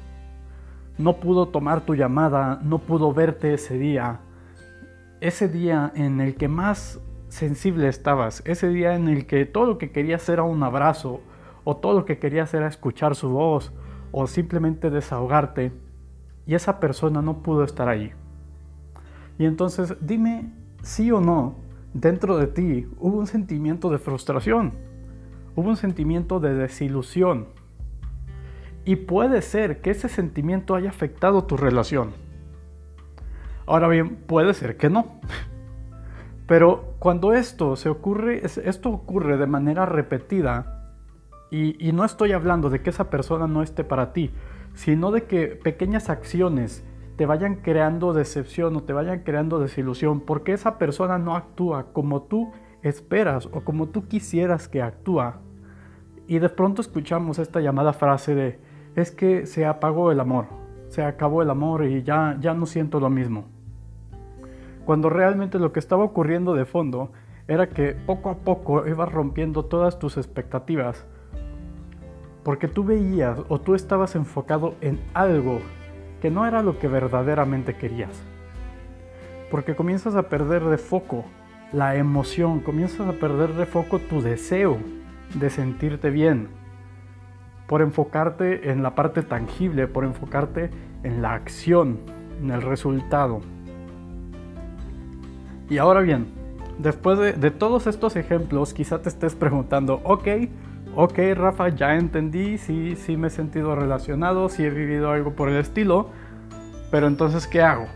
no 0.97 1.19
pudo 1.19 1.47
tomar 1.47 1.81
tu 1.81 1.95
llamada, 1.95 2.59
no 2.63 2.79
pudo 2.79 3.13
verte 3.13 3.53
ese 3.53 3.77
día, 3.77 4.19
ese 5.21 5.47
día 5.47 5.91
en 5.95 6.21
el 6.21 6.35
que 6.35 6.47
más 6.47 6.99
sensible 7.29 7.87
estabas, 7.87 8.41
ese 8.45 8.69
día 8.69 8.95
en 8.95 9.07
el 9.07 9.25
que 9.25 9.45
todo 9.45 9.65
lo 9.65 9.77
que 9.77 9.91
querías 9.91 10.27
era 10.29 10.43
un 10.43 10.61
abrazo, 10.63 11.21
o 11.69 11.77
todo 11.77 11.93
lo 11.93 12.05
que 12.05 12.17
querías 12.17 12.51
era 12.55 12.67
escuchar 12.67 13.13
su 13.13 13.29
voz, 13.29 13.71
o 14.11 14.25
simplemente 14.25 14.89
desahogarte, 14.89 15.71
y 16.47 16.55
esa 16.55 16.79
persona 16.79 17.21
no 17.21 17.43
pudo 17.43 17.63
estar 17.63 17.87
ahí. 17.87 18.11
Y 19.37 19.45
entonces 19.45 19.95
dime 20.01 20.51
sí 20.81 21.11
o 21.11 21.21
no, 21.21 21.57
dentro 21.93 22.39
de 22.39 22.47
ti 22.47 22.87
hubo 22.97 23.19
un 23.19 23.27
sentimiento 23.27 23.91
de 23.91 23.99
frustración, 23.99 24.73
hubo 25.55 25.69
un 25.69 25.77
sentimiento 25.77 26.39
de 26.39 26.55
desilusión. 26.55 27.49
Y 28.83 28.95
puede 28.95 29.43
ser 29.43 29.81
que 29.81 29.91
ese 29.91 30.09
sentimiento 30.09 30.73
haya 30.73 30.89
afectado 30.89 31.43
tu 31.43 31.55
relación. 31.55 32.13
Ahora 33.67 33.87
bien, 33.87 34.15
puede 34.15 34.55
ser 34.55 34.75
que 34.75 34.89
no. 34.89 35.19
Pero 36.47 36.95
cuando 36.97 37.33
esto 37.33 37.75
se 37.75 37.89
ocurre, 37.89 38.41
esto 38.43 38.89
ocurre 38.89 39.37
de 39.37 39.45
manera 39.45 39.85
repetida, 39.85 40.78
y, 41.51 41.91
no 41.93 42.05
estoy 42.05 42.31
hablando 42.33 42.69
de 42.69 42.81
que 42.81 42.91
esa 42.91 43.09
persona 43.09 43.47
no 43.47 43.63
esté 43.63 43.83
para 43.83 44.13
ti, 44.13 44.31
sino 44.75 45.11
de 45.11 45.23
que 45.23 45.47
pequeñas 45.47 46.09
acciones 46.09 46.83
te 47.15 47.25
vayan 47.25 47.55
creando 47.55 48.13
decepción 48.13 48.75
o 48.75 48.83
te 48.83 48.93
vayan 48.93 49.23
creando 49.23 49.59
desilusión, 49.59 50.21
porque 50.21 50.53
esa 50.53 50.77
persona 50.77 51.17
no 51.17 51.35
actúa 51.35 51.91
como 51.91 52.21
tú 52.21 52.51
esperas 52.83 53.47
o 53.47 53.61
como 53.61 53.89
tú 53.89 54.07
quisieras 54.07 54.67
que 54.67 54.81
actúa. 54.81 55.41
Y 56.27 56.37
de 56.39 56.49
pronto 56.49 56.81
escuchamos 56.81 57.39
esta 57.39 57.59
llamada 57.61 57.93
frase 57.93 58.35
de, 58.35 58.59
es 58.95 59.11
que 59.11 59.47
se 59.47 59.65
apagó 59.65 60.11
el 60.11 60.19
amor, 60.19 60.45
se 60.89 61.03
acabó 61.03 61.41
el 61.41 61.49
amor 61.49 61.83
y 61.83 62.03
ya, 62.03 62.37
ya 62.39 62.53
no 62.53 62.67
siento 62.67 62.99
lo 62.99 63.09
mismo. 63.09 63.45
Cuando 64.85 65.09
realmente 65.09 65.57
lo 65.57 65.71
que 65.71 65.79
estaba 65.79 66.03
ocurriendo 66.03 66.53
de 66.53 66.65
fondo 66.65 67.11
era 67.47 67.69
que 67.69 67.93
poco 67.93 68.29
a 68.29 68.37
poco 68.37 68.87
ibas 68.87 69.11
rompiendo 69.11 69.65
todas 69.65 69.97
tus 69.97 70.17
expectativas 70.17 71.05
porque 72.49 72.67
tú 72.67 72.83
veías 72.83 73.37
o 73.47 73.61
tú 73.61 73.75
estabas 73.75 74.15
enfocado 74.15 74.73
en 74.81 74.99
algo 75.13 75.59
que 76.19 76.31
no 76.31 76.47
era 76.47 76.63
lo 76.63 76.79
que 76.79 76.87
verdaderamente 76.87 77.75
querías. 77.75 78.23
Porque 79.51 79.75
comienzas 79.75 80.15
a 80.15 80.29
perder 80.29 80.63
de 80.63 80.79
foco 80.79 81.25
la 81.71 81.95
emoción, 81.95 82.61
comienzas 82.61 83.07
a 83.07 83.11
perder 83.19 83.53
de 83.53 83.67
foco 83.67 83.99
tu 83.99 84.23
deseo 84.23 84.79
de 85.35 85.51
sentirte 85.51 86.09
bien, 86.09 86.47
por 87.67 87.83
enfocarte 87.83 88.71
en 88.71 88.81
la 88.81 88.95
parte 88.95 89.21
tangible, 89.21 89.85
por 89.85 90.03
enfocarte 90.03 90.71
en 91.03 91.21
la 91.21 91.35
acción, 91.35 91.99
en 92.41 92.49
el 92.49 92.63
resultado. 92.63 93.41
Y 95.69 95.77
ahora 95.77 96.01
bien, 96.01 96.25
después 96.79 97.19
de, 97.19 97.33
de 97.33 97.51
todos 97.51 97.85
estos 97.85 98.15
ejemplos, 98.15 98.73
quizá 98.73 99.03
te 99.03 99.09
estés 99.09 99.35
preguntando, 99.35 100.01
ok, 100.03 100.27
ok 100.95 101.19
Rafa, 101.35 101.69
ya 101.69 101.95
entendí, 101.95 102.57
sí, 102.57 102.95
sí 102.95 103.17
me 103.17 103.27
he 103.27 103.31
sentido 103.31 103.75
relacionado, 103.75 104.49
sí 104.49 104.63
he 104.63 104.69
vivido 104.69 105.11
algo 105.11 105.33
por 105.33 105.49
el 105.49 105.57
estilo, 105.57 106.09
pero 106.91 107.07
entonces, 107.07 107.47
¿qué 107.47 107.61
hago? 107.61 107.87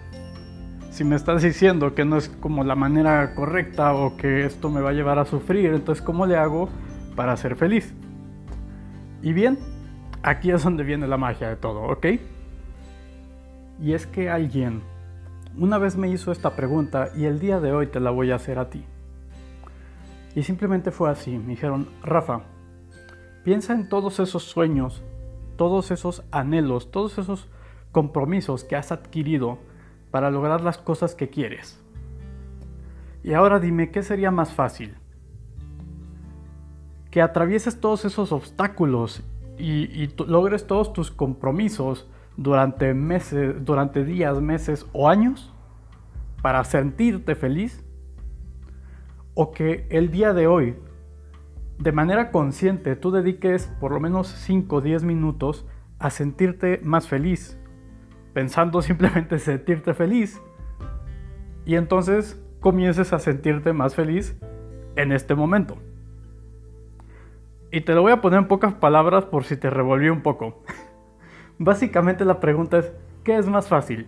Si 0.91 1.03
me 1.03 1.15
estás 1.15 1.41
diciendo 1.41 1.95
que 1.95 2.05
no 2.05 2.17
es 2.17 2.29
como 2.29 2.63
la 2.63 2.75
manera 2.75 3.33
correcta 3.33 3.93
o 3.93 4.15
que 4.15 4.45
esto 4.45 4.69
me 4.69 4.81
va 4.81 4.91
a 4.91 4.93
llevar 4.93 5.17
a 5.17 5.25
sufrir, 5.25 5.73
entonces, 5.73 6.03
¿cómo 6.03 6.25
le 6.25 6.37
hago 6.37 6.69
para 7.15 7.35
ser 7.35 7.55
feliz? 7.55 7.93
Y 9.21 9.33
bien, 9.33 9.57
aquí 10.21 10.51
es 10.51 10.63
donde 10.63 10.83
viene 10.83 11.07
la 11.07 11.17
magia 11.17 11.49
de 11.49 11.55
todo, 11.55 11.81
¿ok? 11.83 12.05
Y 13.81 13.93
es 13.93 14.05
que 14.05 14.29
alguien 14.29 14.81
una 15.57 15.77
vez 15.77 15.95
me 15.95 16.09
hizo 16.09 16.31
esta 16.31 16.55
pregunta 16.55 17.09
y 17.15 17.25
el 17.25 17.39
día 17.39 17.59
de 17.59 17.73
hoy 17.73 17.87
te 17.87 17.99
la 17.99 18.09
voy 18.09 18.31
a 18.31 18.35
hacer 18.35 18.57
a 18.57 18.69
ti. 18.69 18.83
Y 20.35 20.43
simplemente 20.43 20.91
fue 20.91 21.11
así, 21.11 21.37
me 21.37 21.49
dijeron, 21.49 21.87
Rafa, 22.01 22.41
Piensa 23.43 23.73
en 23.73 23.89
todos 23.89 24.19
esos 24.19 24.43
sueños, 24.43 25.03
todos 25.57 25.91
esos 25.91 26.23
anhelos, 26.31 26.91
todos 26.91 27.17
esos 27.17 27.49
compromisos 27.91 28.63
que 28.63 28.75
has 28.75 28.91
adquirido 28.91 29.59
para 30.11 30.31
lograr 30.31 30.61
las 30.61 30.77
cosas 30.77 31.13
que 31.13 31.29
quieres. 31.29 31.83
Y 33.23 33.33
ahora 33.33 33.59
dime, 33.59 33.91
¿qué 33.91 34.01
sería 34.03 34.31
más 34.31 34.53
fácil? 34.53 34.95
Que 37.11 37.21
atravieses 37.21 37.79
todos 37.79 38.05
esos 38.05 38.31
obstáculos 38.31 39.23
y, 39.57 40.07
logres 40.25 40.65
todos 40.65 40.93
tus 40.93 41.11
compromisos 41.11 42.07
durante 42.37 42.93
meses, 42.93 43.63
durante 43.63 44.03
días, 44.03 44.41
meses 44.41 44.85
o 44.93 45.09
años 45.09 45.53
para 46.41 46.63
sentirte 46.63 47.35
feliz. 47.35 47.83
O 49.35 49.51
que 49.51 49.87
el 49.89 50.11
día 50.11 50.33
de 50.33 50.47
hoy 50.47 50.75
de 51.77 51.91
manera 51.91 52.31
consciente 52.31 52.95
tú 52.95 53.11
dediques 53.11 53.67
por 53.79 53.91
lo 53.91 53.99
menos 53.99 54.27
5 54.27 54.75
o 54.75 54.81
10 54.81 55.03
minutos 55.03 55.65
a 55.99 56.09
sentirte 56.09 56.79
más 56.83 57.07
feliz, 57.07 57.59
pensando 58.33 58.81
simplemente 58.83 59.39
sentirte 59.39 59.93
feliz. 59.93 60.41
Y 61.65 61.75
entonces 61.75 62.41
comiences 62.59 63.13
a 63.13 63.19
sentirte 63.19 63.73
más 63.73 63.95
feliz 63.95 64.37
en 64.95 65.11
este 65.11 65.35
momento. 65.35 65.77
Y 67.71 67.81
te 67.81 67.95
lo 67.95 68.03
voy 68.03 68.11
a 68.11 68.21
poner 68.21 68.39
en 68.39 68.47
pocas 68.47 68.73
palabras 68.73 69.25
por 69.25 69.45
si 69.45 69.57
te 69.57 69.69
revolví 69.69 70.09
un 70.09 70.21
poco. 70.21 70.63
Básicamente 71.57 72.23
la 72.25 72.39
pregunta 72.39 72.77
es, 72.79 72.93
¿qué 73.23 73.37
es 73.37 73.47
más 73.47 73.67
fácil? 73.67 74.07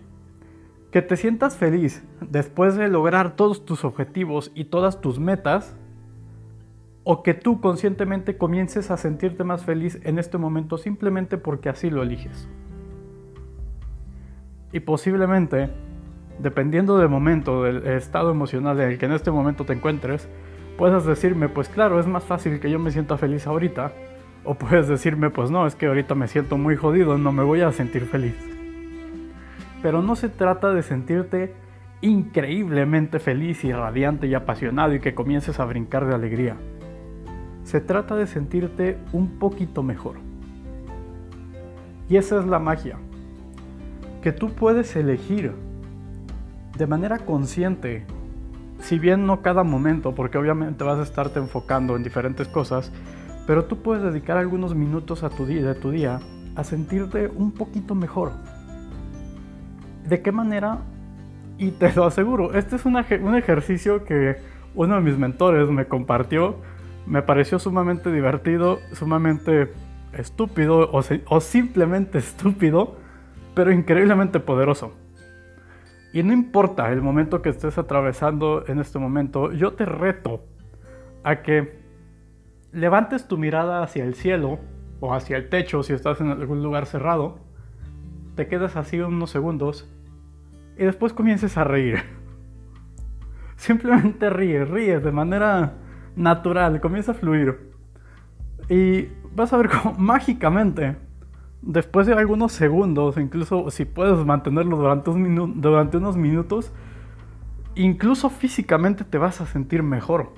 ¿Que 0.92 1.02
te 1.02 1.16
sientas 1.16 1.56
feliz 1.56 2.04
después 2.20 2.76
de 2.76 2.88
lograr 2.88 3.34
todos 3.34 3.64
tus 3.64 3.84
objetivos 3.84 4.52
y 4.54 4.66
todas 4.66 5.00
tus 5.00 5.18
metas? 5.18 5.76
O 7.08 7.22
que 7.22 7.34
tú 7.34 7.60
conscientemente 7.60 8.36
comiences 8.36 8.90
a 8.90 8.96
sentirte 8.96 9.44
más 9.44 9.64
feliz 9.64 10.00
en 10.02 10.18
este 10.18 10.38
momento 10.38 10.76
simplemente 10.76 11.38
porque 11.38 11.68
así 11.68 11.88
lo 11.88 12.02
eliges. 12.02 12.48
Y 14.72 14.80
posiblemente, 14.80 15.70
dependiendo 16.40 16.98
del 16.98 17.08
momento, 17.08 17.62
del 17.62 17.86
estado 17.86 18.32
emocional 18.32 18.80
en 18.80 18.90
el 18.90 18.98
que 18.98 19.06
en 19.06 19.12
este 19.12 19.30
momento 19.30 19.64
te 19.64 19.74
encuentres, 19.74 20.28
puedas 20.76 21.06
decirme, 21.06 21.48
pues 21.48 21.68
claro, 21.68 22.00
es 22.00 22.08
más 22.08 22.24
fácil 22.24 22.58
que 22.58 22.72
yo 22.72 22.80
me 22.80 22.90
sienta 22.90 23.16
feliz 23.16 23.46
ahorita, 23.46 23.92
o 24.42 24.56
puedes 24.56 24.88
decirme, 24.88 25.30
pues 25.30 25.48
no, 25.48 25.64
es 25.64 25.76
que 25.76 25.86
ahorita 25.86 26.16
me 26.16 26.26
siento 26.26 26.58
muy 26.58 26.74
jodido, 26.74 27.18
no 27.18 27.30
me 27.30 27.44
voy 27.44 27.60
a 27.60 27.70
sentir 27.70 28.06
feliz. 28.06 28.34
Pero 29.80 30.02
no 30.02 30.16
se 30.16 30.28
trata 30.28 30.74
de 30.74 30.82
sentirte 30.82 31.54
increíblemente 32.00 33.20
feliz 33.20 33.62
y 33.62 33.72
radiante 33.72 34.26
y 34.26 34.34
apasionado 34.34 34.92
y 34.92 34.98
que 34.98 35.14
comiences 35.14 35.60
a 35.60 35.64
brincar 35.66 36.04
de 36.04 36.14
alegría 36.16 36.56
se 37.66 37.80
trata 37.80 38.14
de 38.14 38.28
sentirte 38.28 38.96
un 39.12 39.40
poquito 39.40 39.82
mejor. 39.82 40.14
Y 42.08 42.16
esa 42.16 42.38
es 42.38 42.46
la 42.46 42.60
magia, 42.60 42.96
que 44.22 44.30
tú 44.30 44.52
puedes 44.52 44.94
elegir 44.94 45.52
de 46.78 46.86
manera 46.86 47.18
consciente, 47.18 48.06
si 48.78 49.00
bien 49.00 49.26
no 49.26 49.42
cada 49.42 49.64
momento, 49.64 50.14
porque 50.14 50.38
obviamente 50.38 50.84
vas 50.84 51.00
a 51.00 51.02
estarte 51.02 51.40
enfocando 51.40 51.96
en 51.96 52.04
diferentes 52.04 52.46
cosas, 52.46 52.92
pero 53.48 53.64
tú 53.64 53.82
puedes 53.82 54.04
dedicar 54.04 54.36
algunos 54.36 54.76
minutos 54.76 55.24
a 55.24 55.28
tu 55.28 55.44
día, 55.44 55.66
de 55.66 55.74
tu 55.74 55.90
día 55.90 56.20
a 56.54 56.62
sentirte 56.62 57.26
un 57.26 57.50
poquito 57.50 57.96
mejor. 57.96 58.30
¿De 60.08 60.22
qué 60.22 60.30
manera? 60.30 60.78
Y 61.58 61.72
te 61.72 61.92
lo 61.94 62.04
aseguro, 62.04 62.54
este 62.54 62.76
es 62.76 62.84
un, 62.84 62.94
un 62.94 63.34
ejercicio 63.34 64.04
que 64.04 64.36
uno 64.76 64.94
de 64.94 65.00
mis 65.00 65.18
mentores 65.18 65.68
me 65.68 65.86
compartió 65.86 66.60
me 67.06 67.22
pareció 67.22 67.58
sumamente 67.58 68.10
divertido, 68.12 68.80
sumamente 68.92 69.72
estúpido 70.12 70.90
o, 70.92 71.40
simplemente 71.40 72.18
estúpido, 72.18 72.96
pero 73.54 73.72
increíblemente 73.72 74.40
poderoso. 74.40 74.92
Y 76.12 76.22
no 76.22 76.32
importa 76.32 76.90
el 76.90 77.02
momento 77.02 77.42
que 77.42 77.50
estés 77.50 77.78
atravesando 77.78 78.64
en 78.66 78.78
este 78.78 78.98
momento, 78.98 79.52
yo 79.52 79.74
te 79.74 79.84
reto 79.84 80.44
a 81.22 81.42
que 81.42 81.80
levantes 82.72 83.28
tu 83.28 83.38
mirada 83.38 83.82
hacia 83.82 84.04
el 84.04 84.14
cielo 84.14 84.58
o 85.00 85.14
hacia 85.14 85.36
el 85.36 85.48
techo 85.48 85.82
si 85.82 85.92
estás 85.92 86.20
en 86.20 86.30
algún 86.30 86.62
lugar 86.62 86.86
cerrado, 86.86 87.38
te 88.34 88.48
quedas 88.48 88.76
así 88.76 89.00
unos 89.00 89.30
segundos 89.30 89.90
y 90.76 90.84
después 90.84 91.12
comiences 91.12 91.56
a 91.56 91.64
reír. 91.64 92.02
Simplemente 93.56 94.30
ríe, 94.30 94.64
ríe 94.64 95.00
de 95.00 95.12
manera 95.12 95.74
natural, 96.16 96.80
comienza 96.80 97.12
a 97.12 97.14
fluir. 97.14 97.70
Y 98.68 99.08
vas 99.34 99.52
a 99.52 99.58
ver 99.58 99.68
cómo 99.68 99.94
mágicamente, 99.98 100.96
después 101.62 102.06
de 102.06 102.14
algunos 102.14 102.52
segundos, 102.52 103.16
incluso 103.18 103.70
si 103.70 103.84
puedes 103.84 104.24
mantenerlo 104.24 104.76
durante, 104.76 105.10
un 105.10 105.60
durante 105.60 105.98
unos 105.98 106.16
minutos, 106.16 106.72
incluso 107.74 108.30
físicamente 108.30 109.04
te 109.04 109.18
vas 109.18 109.40
a 109.40 109.46
sentir 109.46 109.82
mejor. 109.82 110.32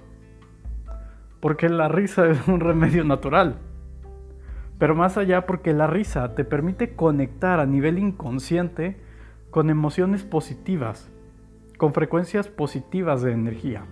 Porque 1.41 1.69
la 1.69 1.89
risa 1.89 2.27
es 2.31 2.47
un 2.49 2.61
remedio 2.61 3.05
natural. 3.05 3.59
Pero 4.79 4.95
más 4.95 5.17
allá 5.17 5.47
porque 5.47 5.73
la 5.73 5.89
risa 5.89 6.35
te 6.35 6.45
permite 6.45 6.95
conectar 6.95 7.59
a 7.59 7.67
nivel 7.67 7.99
inconsciente 7.99 9.01
con 9.51 9.71
emociones 9.71 10.23
positivas, 10.23 11.11
con 11.79 11.95
frecuencias 11.95 12.47
positivas 12.47 13.23
de 13.23 13.33
energía 13.33 13.85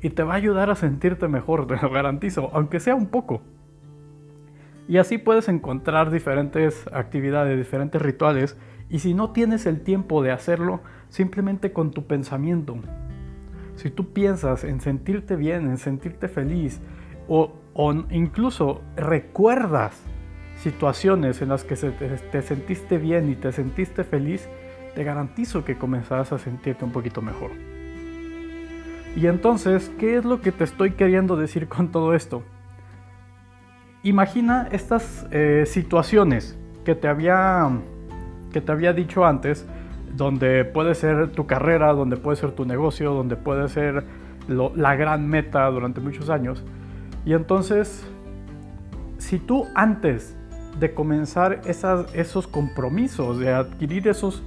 y 0.00 0.10
te 0.10 0.22
va 0.22 0.34
a 0.34 0.36
ayudar 0.36 0.70
a 0.70 0.74
sentirte 0.74 1.28
mejor, 1.28 1.66
te 1.68 1.76
lo 1.76 1.90
garantizo, 1.90 2.50
aunque 2.52 2.80
sea 2.80 2.94
un 2.94 3.06
poco. 3.06 3.42
Y 4.88 4.96
así 4.96 5.18
puedes 5.18 5.48
encontrar 5.48 6.10
diferentes 6.10 6.86
actividades, 6.92 7.58
diferentes 7.58 8.00
rituales, 8.00 8.56
y 8.88 9.00
si 9.00 9.12
no 9.12 9.32
tienes 9.32 9.66
el 9.66 9.82
tiempo 9.82 10.22
de 10.22 10.30
hacerlo, 10.30 10.80
simplemente 11.10 11.72
con 11.72 11.90
tu 11.90 12.06
pensamiento. 12.06 12.76
si 13.76 13.90
tú 13.90 14.12
piensas 14.12 14.64
en 14.64 14.80
sentirte 14.80 15.36
bien, 15.36 15.68
en 15.68 15.76
sentirte 15.76 16.26
feliz, 16.28 16.80
o, 17.28 17.52
incluso 18.10 18.80
recuerdas 18.96 20.02
situaciones 20.56 21.40
en 21.42 21.50
las 21.50 21.62
que 21.64 21.76
te, 21.76 22.42
sentiste 22.42 22.98
bien 22.98 23.30
y 23.30 23.36
te 23.36 23.52
sentiste 23.52 24.02
feliz, 24.02 24.48
te 24.94 25.04
garantizo 25.04 25.64
que 25.64 25.76
comenzarás 25.76 26.32
a 26.32 26.38
sentirte 26.38 26.84
un 26.84 26.90
poquito 26.90 27.22
mejor. 27.22 27.50
Y 29.16 29.26
entonces, 29.26 29.90
¿qué 29.98 30.16
es 30.16 30.24
lo 30.24 30.40
que 30.40 30.52
te 30.52 30.64
estoy 30.64 30.92
queriendo 30.92 31.36
decir 31.36 31.68
con 31.68 31.90
todo 31.90 32.14
esto? 32.14 32.42
Imagina 34.02 34.68
estas 34.70 35.26
eh, 35.30 35.64
situaciones 35.66 36.56
que 36.84 36.94
te, 36.94 37.08
había, 37.08 37.68
que 38.52 38.60
te 38.60 38.72
había 38.72 38.92
dicho 38.92 39.26
antes, 39.26 39.66
donde 40.16 40.64
puede 40.64 40.94
ser 40.94 41.30
tu 41.32 41.46
carrera, 41.46 41.92
donde 41.92 42.16
puede 42.16 42.36
ser 42.36 42.52
tu 42.52 42.64
negocio, 42.64 43.12
donde 43.12 43.36
puede 43.36 43.68
ser 43.68 44.04
la 44.48 44.96
gran 44.96 45.28
meta 45.28 45.66
durante 45.70 46.00
muchos 46.00 46.30
años. 46.30 46.64
Y 47.26 47.34
entonces, 47.34 48.06
si 49.18 49.38
tú 49.38 49.66
antes 49.74 50.36
de 50.78 50.94
comenzar 50.94 51.60
esos 51.66 52.46
compromisos, 52.46 53.38
de 53.38 53.52
adquirir 53.52 54.08
esos 54.08 54.42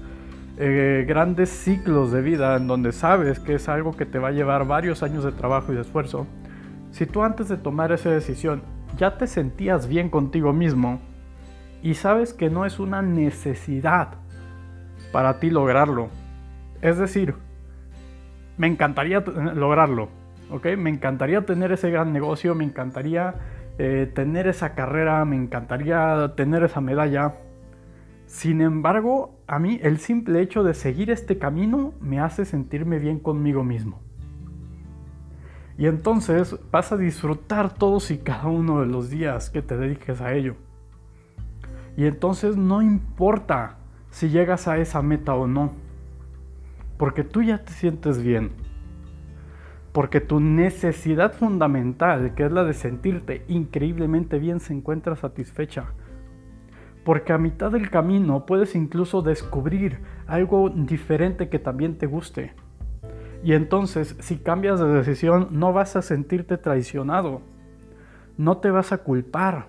eh, 0.64 1.06
grandes 1.08 1.50
ciclos 1.50 2.12
de 2.12 2.22
vida 2.22 2.56
en 2.56 2.68
donde 2.68 2.92
sabes 2.92 3.40
que 3.40 3.56
es 3.56 3.68
algo 3.68 3.98
que 3.98 4.06
te 4.06 4.20
va 4.20 4.28
a 4.28 4.32
llevar 4.32 4.68
varios 4.68 5.02
años 5.02 5.24
de 5.24 5.32
trabajo 5.32 5.72
y 5.72 5.76
de 5.76 5.82
esfuerzo, 5.82 6.28
si 6.92 7.08
tú 7.08 7.24
antes 7.24 7.50
de 7.50 7.58
tomar 7.58 7.92
esa 7.92 8.12
decisión 8.12 8.62
ya 8.96 9.18
te 9.18 9.26
sentías 9.26 9.88
bien 9.88 10.10
contigo 10.10 10.54
mismo 10.54 11.02
y 11.82 11.96
sabes 11.96 12.34
que 12.36 12.52
no 12.52 12.68
es 12.68 12.80
una 12.80 13.02
necesidad 13.02 14.10
para 15.12 15.40
ti 15.40 15.50
lograrlo, 15.50 16.10
es 16.84 17.00
decir, 17.00 17.34
me 18.58 18.68
encantaría 18.68 19.22
lograrlo, 19.22 20.10
¿ok? 20.52 20.78
Me 20.78 20.92
encantaría 20.92 21.44
tener 21.44 21.72
ese 21.72 21.90
gran 21.90 22.14
negocio, 22.14 22.54
me 22.54 22.66
encantaría 22.66 23.34
eh, 23.80 24.12
tener 24.14 24.48
esa 24.48 24.76
carrera, 24.76 25.26
me 25.26 25.38
encantaría 25.38 26.34
tener 26.36 26.64
esa 26.64 26.82
medalla. 26.82 27.34
Sin 28.32 28.62
embargo, 28.62 29.42
a 29.46 29.60
mí 29.60 29.78
el 29.84 29.98
simple 29.98 30.42
hecho 30.42 30.64
de 30.64 30.74
seguir 30.74 31.12
este 31.12 31.38
camino 31.38 31.94
me 32.00 32.22
hace 32.22 32.46
sentirme 32.46 32.98
bien 32.98 33.20
conmigo 33.20 33.66
mismo. 33.66 34.00
Y 35.78 35.86
entonces 35.88 36.58
vas 36.72 36.94
a 36.94 36.98
disfrutar 36.98 37.74
todos 37.74 38.10
y 38.10 38.20
cada 38.20 38.48
uno 38.48 38.80
de 38.80 38.86
los 38.86 39.10
días 39.10 39.50
que 39.50 39.62
te 39.62 39.76
dediques 39.76 40.22
a 40.22 40.34
ello. 40.34 40.56
Y 41.98 42.06
entonces 42.06 42.56
no 42.56 42.82
importa 42.82 43.80
si 44.12 44.30
llegas 44.30 44.70
a 44.70 44.78
esa 44.78 45.02
meta 45.02 45.36
o 45.36 45.46
no. 45.46 45.74
Porque 46.98 47.26
tú 47.26 47.42
ya 47.42 47.66
te 47.66 47.74
sientes 47.74 48.24
bien. 48.24 48.52
Porque 49.92 50.22
tu 50.22 50.40
necesidad 50.40 51.34
fundamental, 51.34 52.34
que 52.34 52.46
es 52.46 52.52
la 52.54 52.64
de 52.64 52.76
sentirte 52.76 53.44
increíblemente 53.50 54.40
bien, 54.40 54.62
se 54.62 54.74
encuentra 54.74 55.18
satisfecha. 55.18 55.92
Porque 57.04 57.34
a 57.34 57.38
mitad 57.38 57.72
del 57.72 57.90
camino 57.90 58.46
puedes 58.46 58.76
incluso 58.76 59.22
descubrir 59.22 60.00
algo 60.28 60.70
diferente 60.70 61.50
que 61.50 61.60
también 61.60 61.98
te 61.98 62.06
guste. 62.06 62.54
Y 63.44 63.54
entonces, 63.54 64.16
si 64.20 64.38
cambias 64.38 64.80
de 64.80 64.88
decisión, 64.88 65.48
no 65.52 65.74
vas 65.74 65.96
a 65.96 66.02
sentirte 66.02 66.58
traicionado. 66.58 67.42
No 68.38 68.58
te 68.58 68.70
vas 68.70 68.92
a 68.92 69.00
culpar. 69.00 69.68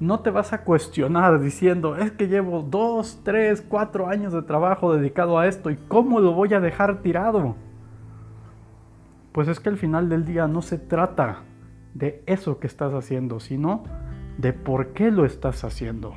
No 0.00 0.20
te 0.20 0.30
vas 0.30 0.52
a 0.52 0.62
cuestionar 0.62 1.40
diciendo, 1.40 1.96
es 1.96 2.12
que 2.12 2.28
llevo 2.28 2.62
dos, 2.62 3.20
tres, 3.24 3.64
cuatro 3.66 4.08
años 4.08 4.32
de 4.32 4.42
trabajo 4.42 4.94
dedicado 4.94 5.38
a 5.38 5.46
esto 5.48 5.70
y 5.70 5.76
cómo 5.76 6.20
lo 6.20 6.32
voy 6.32 6.54
a 6.54 6.60
dejar 6.60 7.02
tirado. 7.02 7.56
Pues 9.32 9.48
es 9.48 9.58
que 9.58 9.68
al 9.68 9.76
final 9.76 10.08
del 10.08 10.24
día 10.24 10.46
no 10.46 10.62
se 10.62 10.78
trata 10.78 11.42
de 11.94 12.22
eso 12.26 12.60
que 12.60 12.68
estás 12.68 12.92
haciendo, 12.92 13.40
sino 13.40 13.84
de 14.38 14.52
por 14.52 14.94
qué 14.94 15.10
lo 15.10 15.26
estás 15.26 15.64
haciendo. 15.64 16.14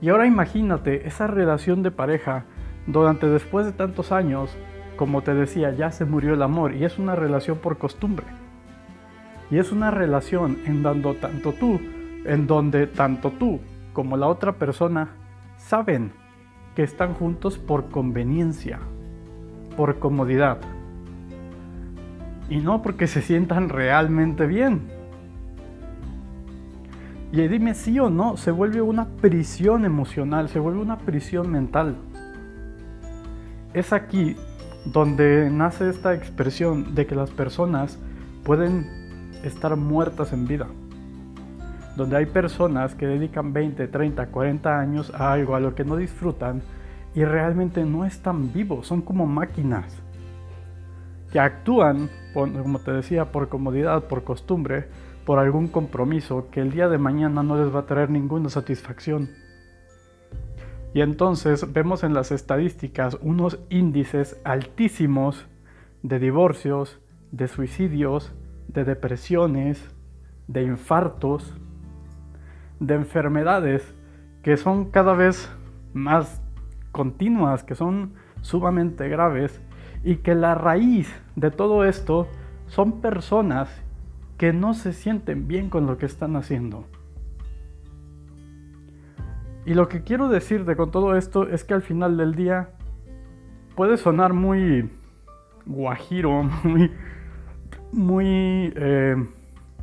Y 0.00 0.10
ahora 0.10 0.26
imagínate 0.26 1.08
esa 1.08 1.26
relación 1.26 1.82
de 1.82 1.90
pareja 1.90 2.44
durante 2.86 3.26
después 3.26 3.66
de 3.66 3.72
tantos 3.72 4.12
años, 4.12 4.56
como 4.96 5.22
te 5.22 5.34
decía, 5.34 5.72
ya 5.72 5.90
se 5.90 6.04
murió 6.04 6.34
el 6.34 6.42
amor 6.42 6.74
y 6.74 6.84
es 6.84 6.98
una 6.98 7.16
relación 7.16 7.58
por 7.58 7.78
costumbre. 7.78 8.26
Y 9.50 9.58
es 9.58 9.72
una 9.72 9.90
relación 9.90 10.58
en 10.66 10.82
donde 10.82 11.14
tanto 11.14 11.52
tú, 11.52 11.80
en 12.24 12.46
donde 12.46 12.86
tanto 12.86 13.32
tú 13.32 13.60
como 13.92 14.16
la 14.16 14.28
otra 14.28 14.52
persona 14.52 15.08
saben 15.56 16.12
que 16.76 16.82
están 16.82 17.14
juntos 17.14 17.58
por 17.58 17.90
conveniencia, 17.90 18.78
por 19.76 19.98
comodidad. 19.98 20.58
Y 22.48 22.58
no 22.58 22.82
porque 22.82 23.06
se 23.06 23.22
sientan 23.22 23.68
realmente 23.68 24.46
bien. 24.46 24.97
Y 27.30 27.46
dime 27.46 27.74
sí 27.74 27.98
o 28.00 28.08
no, 28.08 28.36
se 28.36 28.50
vuelve 28.50 28.80
una 28.80 29.06
prisión 29.06 29.84
emocional, 29.84 30.48
se 30.48 30.58
vuelve 30.58 30.80
una 30.80 30.98
prisión 30.98 31.50
mental. 31.50 31.96
Es 33.74 33.92
aquí 33.92 34.36
donde 34.86 35.50
nace 35.50 35.90
esta 35.90 36.14
expresión 36.14 36.94
de 36.94 37.06
que 37.06 37.14
las 37.14 37.30
personas 37.30 37.98
pueden 38.44 38.86
estar 39.44 39.76
muertas 39.76 40.32
en 40.32 40.46
vida. 40.46 40.66
Donde 41.96 42.16
hay 42.16 42.26
personas 42.26 42.94
que 42.94 43.06
dedican 43.06 43.52
20, 43.52 43.88
30, 43.88 44.26
40 44.28 44.80
años 44.80 45.12
a 45.14 45.32
algo 45.32 45.54
a 45.54 45.60
lo 45.60 45.74
que 45.74 45.84
no 45.84 45.96
disfrutan 45.96 46.62
y 47.14 47.24
realmente 47.24 47.84
no 47.84 48.04
están 48.04 48.52
vivos, 48.52 48.86
son 48.86 49.02
como 49.02 49.26
máquinas 49.26 49.84
que 51.30 51.40
actúan, 51.40 52.08
como 52.32 52.78
te 52.78 52.92
decía, 52.92 53.26
por 53.26 53.48
comodidad, 53.48 54.04
por 54.04 54.24
costumbre, 54.24 54.88
por 55.28 55.38
algún 55.38 55.68
compromiso 55.68 56.48
que 56.50 56.62
el 56.62 56.70
día 56.70 56.88
de 56.88 56.96
mañana 56.96 57.42
no 57.42 57.62
les 57.62 57.74
va 57.74 57.80
a 57.80 57.86
traer 57.86 58.08
ninguna 58.08 58.48
satisfacción. 58.48 59.28
Y 60.94 61.02
entonces 61.02 61.70
vemos 61.70 62.02
en 62.02 62.14
las 62.14 62.32
estadísticas 62.32 63.18
unos 63.20 63.58
índices 63.68 64.40
altísimos 64.42 65.46
de 66.02 66.18
divorcios, 66.18 66.98
de 67.30 67.46
suicidios, 67.46 68.32
de 68.68 68.84
depresiones, 68.84 69.94
de 70.46 70.62
infartos, 70.62 71.54
de 72.80 72.94
enfermedades 72.94 73.94
que 74.42 74.56
son 74.56 74.90
cada 74.90 75.12
vez 75.12 75.54
más 75.92 76.40
continuas, 76.90 77.64
que 77.64 77.74
son 77.74 78.14
sumamente 78.40 79.10
graves 79.10 79.60
y 80.02 80.16
que 80.16 80.34
la 80.34 80.54
raíz 80.54 81.14
de 81.36 81.50
todo 81.50 81.84
esto 81.84 82.28
son 82.66 83.02
personas 83.02 83.68
que 84.38 84.52
no 84.52 84.72
se 84.72 84.92
sienten 84.92 85.48
bien 85.48 85.68
con 85.68 85.86
lo 85.86 85.98
que 85.98 86.06
están 86.06 86.36
haciendo. 86.36 86.86
Y 89.66 89.74
lo 89.74 89.88
que 89.88 90.02
quiero 90.02 90.28
decirte 90.28 90.76
con 90.76 90.90
todo 90.90 91.16
esto 91.16 91.46
es 91.48 91.64
que 91.64 91.74
al 91.74 91.82
final 91.82 92.16
del 92.16 92.34
día 92.34 92.70
puede 93.76 93.98
sonar 93.98 94.32
muy 94.32 94.90
guajiro, 95.66 96.42
muy, 96.64 96.90
muy 97.92 98.72
eh, 98.76 99.16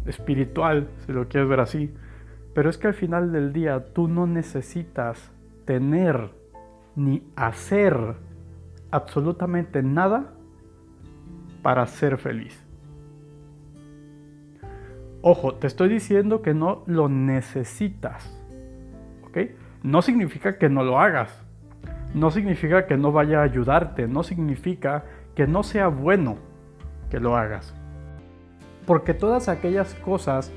espiritual, 0.06 0.90
si 1.06 1.12
lo 1.12 1.28
quieres 1.28 1.50
ver 1.50 1.60
así. 1.60 1.94
Pero 2.56 2.70
es 2.70 2.78
que 2.78 2.88
al 2.88 2.94
final 2.94 3.32
del 3.34 3.54
día 3.54 3.94
tú 3.94 4.08
no 4.08 4.26
necesitas 4.26 5.32
tener 5.66 6.32
ni 6.96 7.22
hacer 7.36 8.16
absolutamente 8.90 9.84
nada 9.84 10.34
para 11.62 11.86
ser 11.86 12.18
feliz. 12.18 12.65
Ojo, 15.28 15.56
te 15.56 15.66
estoy 15.66 15.90
diciendo 15.90 16.44
que 16.44 16.54
no 16.54 16.84
lo 16.86 17.10
necesitas. 17.10 18.32
¿Ok? 19.26 19.40
no 19.82 20.04
significa 20.04 20.60
que 20.60 20.70
no 20.70 20.84
lo 20.84 21.00
hagas. 21.00 21.44
No 22.14 22.30
significa 22.30 22.86
que 22.86 22.96
no 22.96 23.12
vaya 23.12 23.40
a 23.40 23.44
ayudarte. 23.44 24.08
No 24.08 24.22
significa 24.22 25.04
que 25.34 25.48
no 25.48 25.64
sea 25.64 25.88
bueno 25.88 26.38
que 27.10 27.20
lo 27.20 27.36
hagas. 27.36 27.74
Porque 28.86 29.16
todas 29.16 29.50
aquellas 29.50 29.96
cosas 29.96 30.54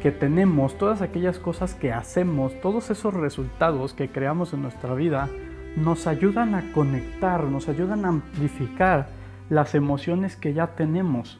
que 0.00 0.12
tenemos, 0.12 0.78
todas 0.78 1.02
aquellas 1.02 1.38
cosas 1.38 1.74
que 1.74 1.92
hacemos, 1.92 2.58
todos 2.62 2.88
esos 2.88 3.12
resultados 3.12 3.92
que 3.92 4.08
creamos 4.08 4.54
en 4.54 4.62
nuestra 4.62 4.94
vida, 4.94 5.28
nos 5.76 6.06
ayudan 6.06 6.54
a 6.54 6.72
conectar, 6.72 7.44
nos 7.44 7.68
ayudan 7.68 8.06
a 8.06 8.08
amplificar 8.08 9.08
las 9.50 9.74
emociones 9.74 10.36
que 10.36 10.54
ya 10.54 10.68
tenemos, 10.68 11.38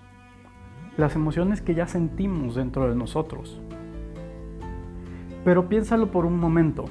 las 0.97 1.15
emociones 1.15 1.61
que 1.61 1.75
ya 1.75 1.87
sentimos 1.87 2.55
dentro 2.55 2.89
de 2.89 2.95
nosotros. 2.95 3.61
Pero 5.45 5.69
piénsalo 5.69 6.11
por 6.11 6.27
un 6.27 6.39
momento. 6.39 6.87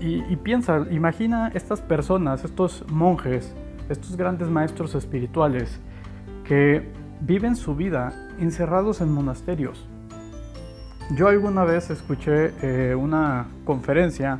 Y, 0.00 0.34
piensa, 0.36 0.84
imagina 0.90 1.52
estas 1.54 1.80
personas, 1.80 2.44
estos 2.44 2.84
monjes, 2.90 3.54
estos 3.88 4.16
grandes 4.16 4.48
maestros 4.48 4.96
espirituales 4.96 5.78
que 6.44 6.88
viven 7.20 7.54
su 7.54 7.76
vida 7.76 8.12
encerrados 8.40 9.00
en 9.00 9.12
monasterios. 9.12 9.86
Yo 11.14 11.28
alguna 11.28 11.62
vez 11.64 11.90
escuché 11.90 12.52
eh, 12.62 12.96
una 12.96 13.46
conferencia 13.64 14.38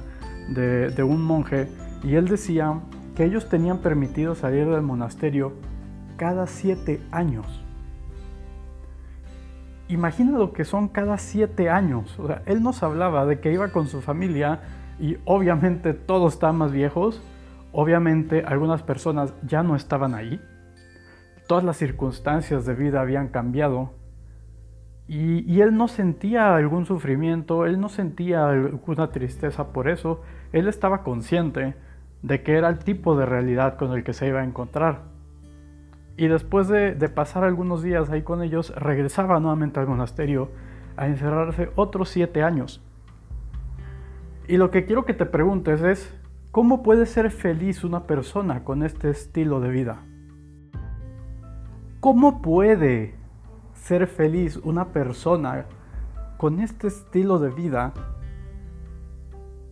de, 0.48 1.02
un 1.02 1.22
monje 1.22 1.68
y 2.02 2.14
él 2.14 2.26
decía 2.26 2.80
que 3.14 3.24
ellos 3.24 3.48
tenían 3.48 3.78
permitido 3.78 4.34
salir 4.34 4.68
del 4.68 4.82
monasterio 4.82 5.52
cada 6.16 6.46
siete 6.46 7.00
años. 7.10 7.62
Imagina 9.92 10.38
lo 10.38 10.55
que 10.55 10.64
son 10.64 10.88
cada 10.88 11.18
siete 11.18 11.68
años. 11.68 12.18
O 12.18 12.26
sea, 12.26 12.42
él 12.46 12.62
nos 12.62 12.83
hablaba 12.83 13.26
de 13.26 13.40
que 13.40 13.52
iba 13.52 13.68
con 13.68 13.88
su 13.88 14.00
familia 14.00 14.61
y 14.98 15.18
obviamente 15.26 15.92
todos 15.92 16.33
estaban 16.33 16.57
más 16.57 16.72
viejos. 16.72 17.22
Obviamente 17.72 18.42
algunas 18.46 18.83
personas 18.83 19.35
ya 19.46 19.62
no 19.62 19.76
estaban 19.76 20.14
ahí. 20.14 20.40
Todas 21.46 21.62
las 21.62 21.76
circunstancias 21.76 22.64
de 22.64 22.74
vida 22.74 23.02
habían 23.02 23.28
cambiado. 23.28 23.92
Y, 25.09 25.40
y, 25.52 25.61
él 25.61 25.76
no 25.76 25.88
sentía 25.88 26.55
algún 26.55 26.87
sufrimiento, 26.87 27.66
él 27.66 27.78
no 27.78 27.90
sentía 27.90 28.48
alguna 28.48 29.11
tristeza 29.11 29.74
por 29.74 29.90
eso. 29.90 30.22
Él 30.52 30.68
estaba 30.68 31.02
consciente 31.02 31.74
de 32.22 32.42
que 32.42 32.57
era 32.57 32.70
el 32.70 32.78
tipo 32.78 33.14
de 33.14 33.26
realidad 33.26 33.76
con 33.76 33.92
el 33.92 34.05
que 34.05 34.14
se 34.14 34.26
iba 34.26 34.40
a 34.40 34.44
encontrar. 34.44 35.12
Y 36.16 36.29
después 36.29 36.68
de, 36.68 36.94
pasar 37.09 37.44
algunos 37.44 37.83
días 37.83 38.11
ahí 38.11 38.22
con 38.22 38.42
ellos, 38.42 38.75
regresaba 38.77 39.40
nuevamente 39.40 39.81
al 39.81 39.87
monasterio 39.87 40.51
a 40.96 41.07
encerrarse 41.07 41.70
otros 41.75 42.11
siete 42.11 42.42
años. 42.42 42.83
Y 44.46 44.57
lo 44.57 44.70
que 44.70 44.85
quiero 44.85 45.05
que 45.05 45.14
te 45.14 45.25
preguntes 45.25 45.83
es, 45.83 46.14
¿cómo 46.51 46.83
puede 46.83 47.07
ser 47.07 47.31
feliz 47.31 47.85
una 47.85 48.07
persona 48.07 48.64
con 48.64 48.83
este 48.83 49.09
estilo 49.09 49.61
de 49.61 49.70
vida? 49.70 50.03
¿Cómo 52.01 52.42
puede 52.42 53.14
ser 53.75 54.07
feliz 54.07 54.57
una 54.59 54.88
persona 54.88 55.66
con 56.37 56.61
este 56.61 56.88
estilo 56.88 57.38
de 57.38 57.51
vida 57.51 57.94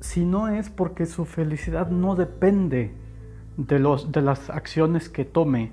si 0.00 0.24
no 0.24 0.48
es 0.48 0.70
porque 0.70 1.06
su 1.06 1.26
felicidad 1.26 1.90
no 1.90 2.14
depende 2.14 2.94
de, 3.56 3.78
los, 3.78 4.10
de 4.12 4.22
las 4.22 4.48
acciones 4.48 5.08
que 5.08 5.24
tome 5.24 5.72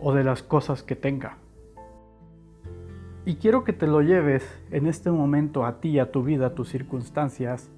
o 0.00 0.12
de 0.14 0.24
las 0.24 0.42
cosas 0.42 0.82
que 0.82 0.96
tenga. 0.96 1.38
Y 3.24 3.36
quiero 3.36 3.64
que 3.64 3.72
te 3.72 3.88
lo 3.88 4.02
lleves 4.02 4.44
en 4.70 4.86
este 4.86 5.10
momento 5.10 5.66
a 5.66 5.80
ti, 5.80 5.98
a 5.98 6.12
tu 6.12 6.22
vida, 6.22 6.46
a 6.46 6.54
tus 6.54 6.68
circunstancias. 6.68 7.70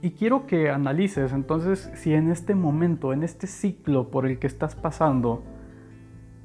Y 0.00 0.12
quiero 0.12 0.46
que 0.46 0.70
analices 0.70 1.32
entonces 1.32 1.90
si 1.94 2.14
en 2.14 2.30
este 2.30 2.54
momento, 2.54 3.12
en 3.12 3.22
este 3.22 3.46
ciclo 3.46 4.08
por 4.10 4.26
el 4.26 4.38
que 4.38 4.46
estás 4.46 4.74
pasando, 4.74 5.42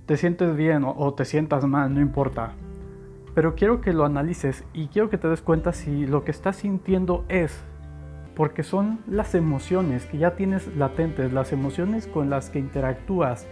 te 0.06 0.18
sientes 0.18 0.58
bien 0.58 0.84
o, 0.86 1.14
te 1.14 1.24
sientas 1.24 1.66
mal, 1.66 1.94
no 1.94 2.02
importa. 2.02 2.54
Pero 3.34 3.56
quiero 3.56 3.80
que 3.80 3.94
lo 3.94 4.04
analices 4.04 4.66
y 4.74 4.88
quiero 4.88 5.10
que 5.10 5.18
te 5.18 5.30
des 5.30 5.42
cuenta 5.42 5.72
si 5.72 6.06
lo 6.06 6.26
que 6.26 6.32
estás 6.32 6.58
sintiendo 6.58 7.24
es 7.30 7.64
porque 8.36 8.64
son 8.64 9.00
las 9.08 9.36
emociones 9.36 10.06
que 10.06 10.18
ya 10.18 10.36
tienes 10.36 10.68
latentes, 10.76 11.32
las 11.32 11.54
emociones 11.54 12.08
con 12.08 12.30
las 12.30 12.50
que 12.50 12.60
interactúas 12.60 13.48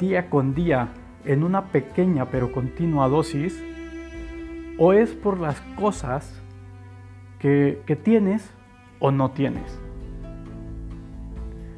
día 0.00 0.28
con 0.28 0.54
día 0.54 0.88
en 1.24 1.44
una 1.44 1.66
pequeña 1.66 2.26
pero 2.26 2.50
continua 2.50 3.08
dosis, 3.08 3.62
o 4.78 4.92
es 4.92 5.10
por 5.10 5.38
las 5.38 5.60
cosas 5.76 6.42
que, 7.38 7.82
que 7.86 7.94
tienes 7.94 8.50
o 8.98 9.12
no 9.12 9.30
tienes. 9.30 9.78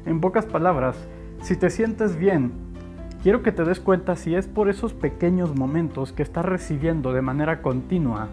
En 0.05 0.21
pocas 0.21 0.45
palabras, 0.45 1.07
si 1.41 1.55
te 1.55 1.69
sientes 1.69 2.17
bien, 2.17 2.53
quiero 3.21 3.43
que 3.43 3.51
te 3.51 3.63
des 3.63 3.79
cuenta 3.79 4.15
si 4.15 4.33
es 4.33 4.47
por 4.47 4.69
esos 4.69 4.93
pequeños 4.93 5.55
momentos 5.55 6.13
que 6.13 6.23
estás 6.23 6.45
recibiendo 6.45 7.13
de 7.13 7.21
manera 7.21 7.61
continua 7.61 8.29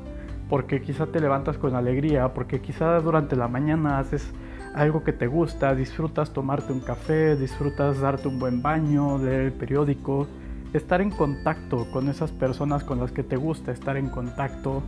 porque 0.50 0.83
quizá 0.83 1.07
te 1.07 1.20
levantas 1.20 1.57
con 1.59 1.76
alegría, 1.76 2.35
porque 2.35 2.61
quizá 2.61 2.98
durante 2.98 3.37
la 3.37 3.46
mañana 3.46 4.00
haces 4.00 4.33
algo 4.74 5.02
que 5.02 5.12
te 5.12 5.26
gusta, 5.26 5.74
disfrutas 5.74 6.33
tomarte 6.33 6.72
un 6.72 6.80
café, 6.80 7.37
disfrutas 7.37 8.00
darte 8.00 8.28
un 8.28 8.38
buen 8.38 8.62
baño, 8.62 9.18
leer 9.18 9.40
el 9.40 9.52
periódico, 9.52 10.26
estar 10.72 11.00
en 11.00 11.11
contacto 11.11 11.90
con 11.92 12.09
esas 12.09 12.30
personas 12.30 12.85
con 12.85 13.00
las 13.00 13.11
que 13.11 13.22
te 13.22 13.37
gusta 13.37 13.72
estar 13.72 13.96
en 13.96 14.09
contacto 14.09 14.83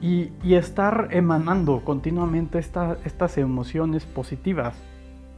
y, 0.00 0.32
estar 0.54 1.08
emanando 1.10 1.84
continuamente 1.84 2.58
estas 2.58 3.38
emociones 3.38 4.04
positivas. 4.04 4.74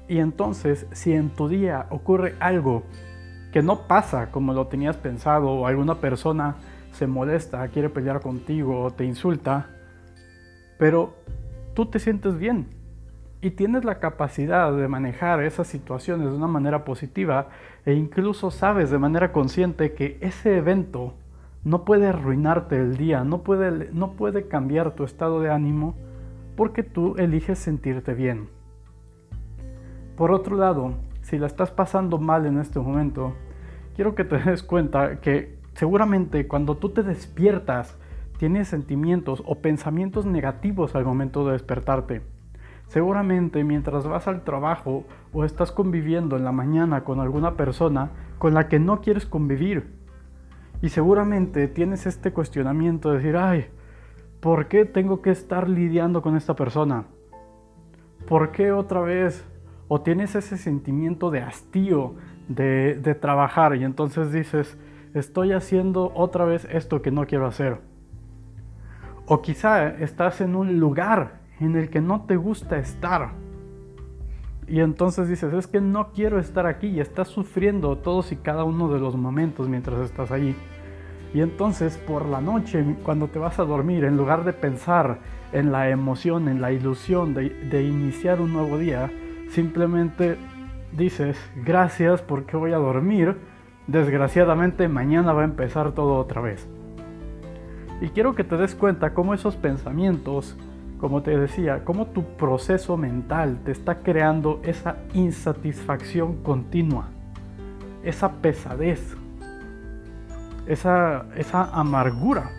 Y 0.09 0.19
entonces, 0.19 0.87
si 0.93 1.13
en 1.13 1.31
tu 1.31 1.49
día 1.49 1.87
ocurre 1.91 2.35
algo 2.41 2.83
que 3.53 3.63
no 3.63 3.87
pasa 3.87 4.31
como 4.31 4.53
lo 4.53 4.67
tenías 4.67 4.97
pensado 4.97 5.49
o 5.51 5.67
alguna 5.67 5.97
persona 5.97 6.57
se 6.93 7.07
molesta, 7.07 7.67
quiere 7.69 7.89
pelear 7.89 8.21
contigo, 8.21 8.91
te 8.97 9.05
insulta, 9.05 9.67
pero 10.79 11.15
tú 11.75 11.87
te 11.87 11.99
sientes 11.99 12.37
bien 12.37 12.80
y 13.43 13.51
tienes 13.51 13.85
la 13.85 13.99
capacidad 13.99 14.73
de 14.73 14.89
manejar 14.89 15.43
esas 15.43 15.67
situaciones 15.67 16.31
de 16.31 16.37
una 16.37 16.47
manera 16.47 16.85
positiva 16.85 17.49
e 17.87 17.95
incluso 17.95 18.51
sabes 18.51 18.91
de 18.91 18.99
manera 18.99 19.33
consciente 19.33 19.95
que 19.95 20.19
ese 20.21 20.57
evento 20.57 21.15
no 21.65 21.85
puede 21.85 22.07
arruinarte 22.07 22.77
el 22.77 22.97
día, 22.97 23.25
no 23.25 23.43
puede, 23.43 23.91
no 23.93 24.13
puede 24.13 24.49
cambiar 24.49 24.95
tu 24.95 25.05
estado 25.05 25.41
de 25.41 25.51
ánimo 25.51 25.95
porque 26.57 26.83
tú 26.83 27.15
eliges 27.17 27.59
sentirte 27.59 28.15
bien. 28.15 28.49
Por 30.17 30.33
otro 30.33 30.57
lado, 30.57 30.95
si 31.23 31.39
la 31.39 31.47
estás 31.47 31.71
pasando 31.71 32.19
mal 32.19 32.47
en 32.47 32.59
este 32.59 32.79
momento, 32.79 33.35
quiero 33.95 34.15
que 34.15 34.25
te 34.25 34.39
des 34.45 34.63
cuenta 34.63 35.21
que 35.21 35.61
Seguramente 35.75 36.47
cuando 36.47 36.77
tú 36.77 36.91
te 36.91 37.03
despiertas, 37.03 37.97
tienes 38.39 38.69
sentimientos 38.69 39.43
o 39.47 39.57
pensamientos 39.57 40.27
negativos 40.27 40.95
al 40.95 41.05
momento 41.05 41.47
de 41.47 41.53
despertarte. 41.53 42.23
Seguramente 42.91 43.63
mientras 43.63 44.05
vas 44.05 44.27
al 44.27 44.43
trabajo 44.43 45.05
o 45.33 45.45
estás 45.45 45.71
conviviendo 45.71 46.37
en 46.37 46.43
la 46.43 46.51
mañana 46.51 47.05
con 47.05 47.21
alguna 47.21 47.55
persona 47.57 48.11
con 48.39 48.53
la 48.53 48.67
que 48.67 48.81
no 48.81 49.01
quieres 49.01 49.27
convivir. 49.27 49.93
Y 50.83 50.89
seguramente 50.89 51.69
tienes 51.69 52.07
este 52.07 52.33
cuestionamiento 52.33 53.11
de 53.11 53.19
decir, 53.19 53.37
ay, 53.37 53.67
¿por 54.41 54.67
qué 54.67 54.87
tengo 54.87 55.23
que 55.23 55.31
estar 55.31 55.69
lidiando 55.69 56.21
con 56.21 56.37
esta 56.37 56.57
persona? 56.57 57.05
¿Por 58.27 58.51
qué 58.51 58.73
otra 58.73 59.03
vez? 59.03 59.47
O 59.87 60.01
tienes 60.01 60.35
ese 60.35 60.57
sentimiento 60.57 61.31
de 61.31 61.43
hastío 61.43 62.17
de, 62.49 62.99
de 63.01 63.15
trabajar 63.15 63.77
y 63.77 63.85
entonces 63.85 64.33
dices, 64.33 64.77
estoy 65.15 65.53
haciendo 65.53 66.11
otra 66.17 66.45
vez 66.45 66.67
esto 66.69 67.03
que 67.03 67.13
no 67.13 67.25
quiero 67.25 67.47
hacer. 67.47 67.79
O 69.27 69.43
quizá 69.43 69.91
estás 69.91 70.41
en 70.41 70.57
un 70.57 70.81
lugar 70.81 71.40
en 71.61 71.77
el 71.77 71.91
que 71.91 72.01
no 72.01 72.23
te 72.23 72.37
gusta 72.37 72.79
estar. 72.79 73.33
Y 74.67 74.81
entonces 74.81 75.29
dices, 75.29 75.53
es 75.53 75.67
que 75.67 75.81
no 75.81 76.13
quiero 76.13 76.39
estar 76.39 76.67
aquí 76.67 76.87
y 76.87 77.01
estás 77.01 77.29
sufriendo 77.29 77.97
todos 77.99 78.33
y 78.33 78.37
cada 78.37 78.65
uno 78.65 78.89
de 78.89 79.01
los 79.01 79.17
momentos 79.17 79.69
mientras 79.69 80.01
estás 80.01 80.31
allí. 80.31 80.55
Y 81.35 81.41
entonces 81.41 81.97
por 81.99 82.27
la 82.27 82.41
noche, 82.41 82.97
cuando 83.03 83.29
te 83.29 83.39
vas 83.39 83.59
a 83.59 83.65
dormir, 83.65 84.05
en 84.05 84.17
lugar 84.17 84.45
de 84.45 84.53
pensar 84.53 85.19
en 85.53 85.73
la 85.73 85.91
emoción, 85.91 86.49
en 86.49 86.61
la 86.61 86.73
ilusión 86.73 87.35
de, 87.35 87.51
de 87.51 87.83
iniciar 87.83 88.41
un 88.41 88.53
nuevo 88.53 88.79
día, 88.79 89.11
simplemente 89.49 90.37
dices, 90.97 91.37
gracias 91.65 92.23
porque 92.23 92.57
voy 92.57 92.73
a 92.73 92.79
dormir 92.79 93.37
desgraciadamente 93.91 94.89
mañana 94.89 95.33
va 95.33 95.43
a 95.43 95.47
empezar 95.47 95.93
todo 95.93 96.17
otra 96.17 96.41
vez. 96.41 96.69
Y 98.01 98.09
quiero 98.09 98.35
que 98.35 98.45
te 98.45 98.57
des 98.57 98.75
cuenta 98.75 99.15
cómo 99.15 99.35
esos 99.35 99.57
pensamientos, 99.57 100.57
como 101.01 101.23
te 101.23 101.37
decía, 101.37 101.85
cómo 101.85 102.07
tu 102.07 102.25
proceso 102.37 102.97
mental 102.97 103.59
te 103.65 103.73
está 103.73 103.99
creando 103.99 104.61
esa 104.63 104.97
insatisfacción 105.15 106.37
continua, 106.43 107.09
esa 108.05 108.33
pesadez, 108.33 109.17
esa, 110.67 111.27
esa 111.37 111.65
amargura. 111.65 112.51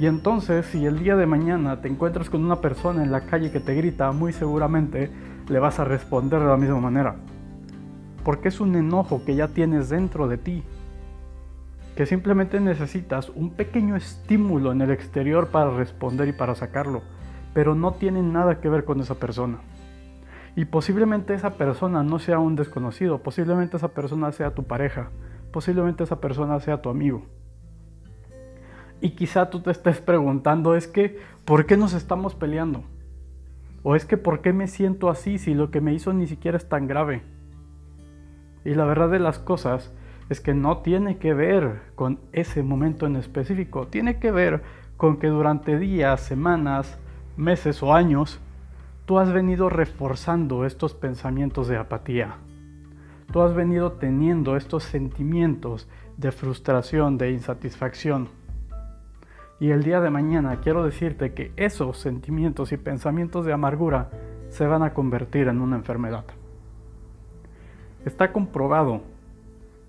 Y 0.00 0.06
entonces, 0.06 0.66
si 0.66 0.86
el 0.86 0.98
día 0.98 1.14
de 1.14 1.26
mañana 1.26 1.80
te 1.80 1.88
encuentras 1.88 2.30
con 2.30 2.44
una 2.44 2.60
persona 2.60 3.04
en 3.04 3.12
la 3.12 3.26
calle 3.26 3.52
que 3.52 3.60
te 3.60 3.74
grita, 3.74 4.10
muy 4.12 4.32
seguramente 4.32 5.10
le 5.48 5.58
vas 5.58 5.78
a 5.78 5.84
responder 5.84 6.40
de 6.40 6.46
la 6.46 6.56
misma 6.56 6.80
manera 6.80 7.16
porque 8.24 8.48
es 8.48 8.58
un 8.58 8.74
enojo 8.74 9.22
que 9.24 9.36
ya 9.36 9.48
tienes 9.48 9.90
dentro 9.90 10.26
de 10.26 10.38
ti, 10.38 10.64
que 11.94 12.06
simplemente 12.06 12.58
necesitas 12.58 13.28
un 13.28 13.50
pequeño 13.50 13.94
estímulo 13.94 14.72
en 14.72 14.80
el 14.80 14.90
exterior 14.90 15.48
para 15.48 15.70
responder 15.70 16.28
y 16.28 16.32
para 16.32 16.54
sacarlo, 16.54 17.02
pero 17.54 17.74
no 17.74 17.94
tiene 17.94 18.22
nada 18.22 18.60
que 18.60 18.68
ver 18.68 18.84
con 18.84 19.00
esa 19.00 19.14
persona. 19.14 19.58
Y 20.56 20.66
posiblemente 20.66 21.34
esa 21.34 21.50
persona 21.50 22.02
no 22.02 22.18
sea 22.18 22.38
un 22.38 22.56
desconocido, 22.56 23.18
posiblemente 23.18 23.76
esa 23.76 23.88
persona 23.88 24.30
sea 24.32 24.54
tu 24.54 24.64
pareja, 24.64 25.10
posiblemente 25.52 26.04
esa 26.04 26.20
persona 26.20 26.60
sea 26.60 26.82
tu 26.82 26.90
amigo. 26.90 27.22
Y 29.00 29.10
quizá 29.10 29.50
tú 29.50 29.60
te 29.60 29.70
estés 29.70 30.00
preguntando, 30.00 30.74
es 30.74 30.86
que, 30.86 31.18
¿por 31.44 31.66
qué 31.66 31.76
nos 31.76 31.92
estamos 31.92 32.34
peleando? 32.34 32.84
O 33.82 33.96
es 33.96 34.04
que, 34.04 34.16
¿por 34.16 34.40
qué 34.40 34.52
me 34.52 34.68
siento 34.68 35.10
así 35.10 35.38
si 35.38 35.54
lo 35.54 35.70
que 35.70 35.80
me 35.80 35.92
hizo 35.92 36.12
ni 36.12 36.26
siquiera 36.26 36.56
es 36.56 36.68
tan 36.68 36.86
grave? 36.86 37.22
Y 38.64 38.74
la 38.74 38.84
verdad 38.84 39.10
de 39.10 39.18
las 39.18 39.38
cosas 39.38 39.92
es 40.30 40.40
que 40.40 40.54
no 40.54 40.78
tiene 40.78 41.18
que 41.18 41.34
ver 41.34 41.82
con 41.94 42.18
ese 42.32 42.62
momento 42.62 43.06
en 43.06 43.16
específico, 43.16 43.88
tiene 43.88 44.18
que 44.18 44.30
ver 44.30 44.62
con 44.96 45.18
que 45.18 45.26
durante 45.26 45.78
días, 45.78 46.20
semanas, 46.20 46.98
meses 47.36 47.82
o 47.82 47.94
años, 47.94 48.40
tú 49.06 49.18
has 49.18 49.32
venido 49.32 49.68
reforzando 49.68 50.64
estos 50.64 50.94
pensamientos 50.94 51.68
de 51.68 51.76
apatía. 51.76 52.36
tú 53.32 53.40
has 53.42 53.54
venido 53.54 53.92
teniendo 53.92 54.56
estos 54.56 54.84
sentimientos 54.84 55.88
de 56.16 56.30
frustración, 56.30 57.18
de 57.18 57.32
insatisfacción. 57.32 58.28
Y 59.58 59.70
el 59.70 59.82
día 59.82 60.00
de 60.00 60.10
mañana 60.10 60.60
quiero 60.60 60.84
decirte 60.84 61.32
que 61.32 61.52
esos 61.56 61.98
sentimientos 61.98 62.70
y 62.70 62.76
pensamientos 62.76 63.44
de 63.44 63.52
amargura 63.52 64.10
se 64.50 64.66
van 64.66 64.82
a 64.82 64.94
convertir 64.94 65.48
en 65.48 65.60
una 65.60 65.76
enfermedad. 65.76 66.24
Está 68.04 68.30
comprobado 68.30 69.00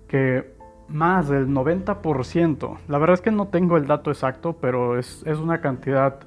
que 0.08 0.56
más 0.88 1.28
del 1.28 1.48
90%, 1.48 2.78
la 2.88 2.98
verdad 2.98 3.14
es 3.14 3.20
que 3.20 3.30
no 3.30 3.48
tengo 3.48 3.76
el 3.76 3.86
dato 3.86 4.10
exacto, 4.10 4.56
pero 4.60 4.98
es, 4.98 5.22
es 5.26 5.38
una 5.38 5.60
cantidad 5.60 6.20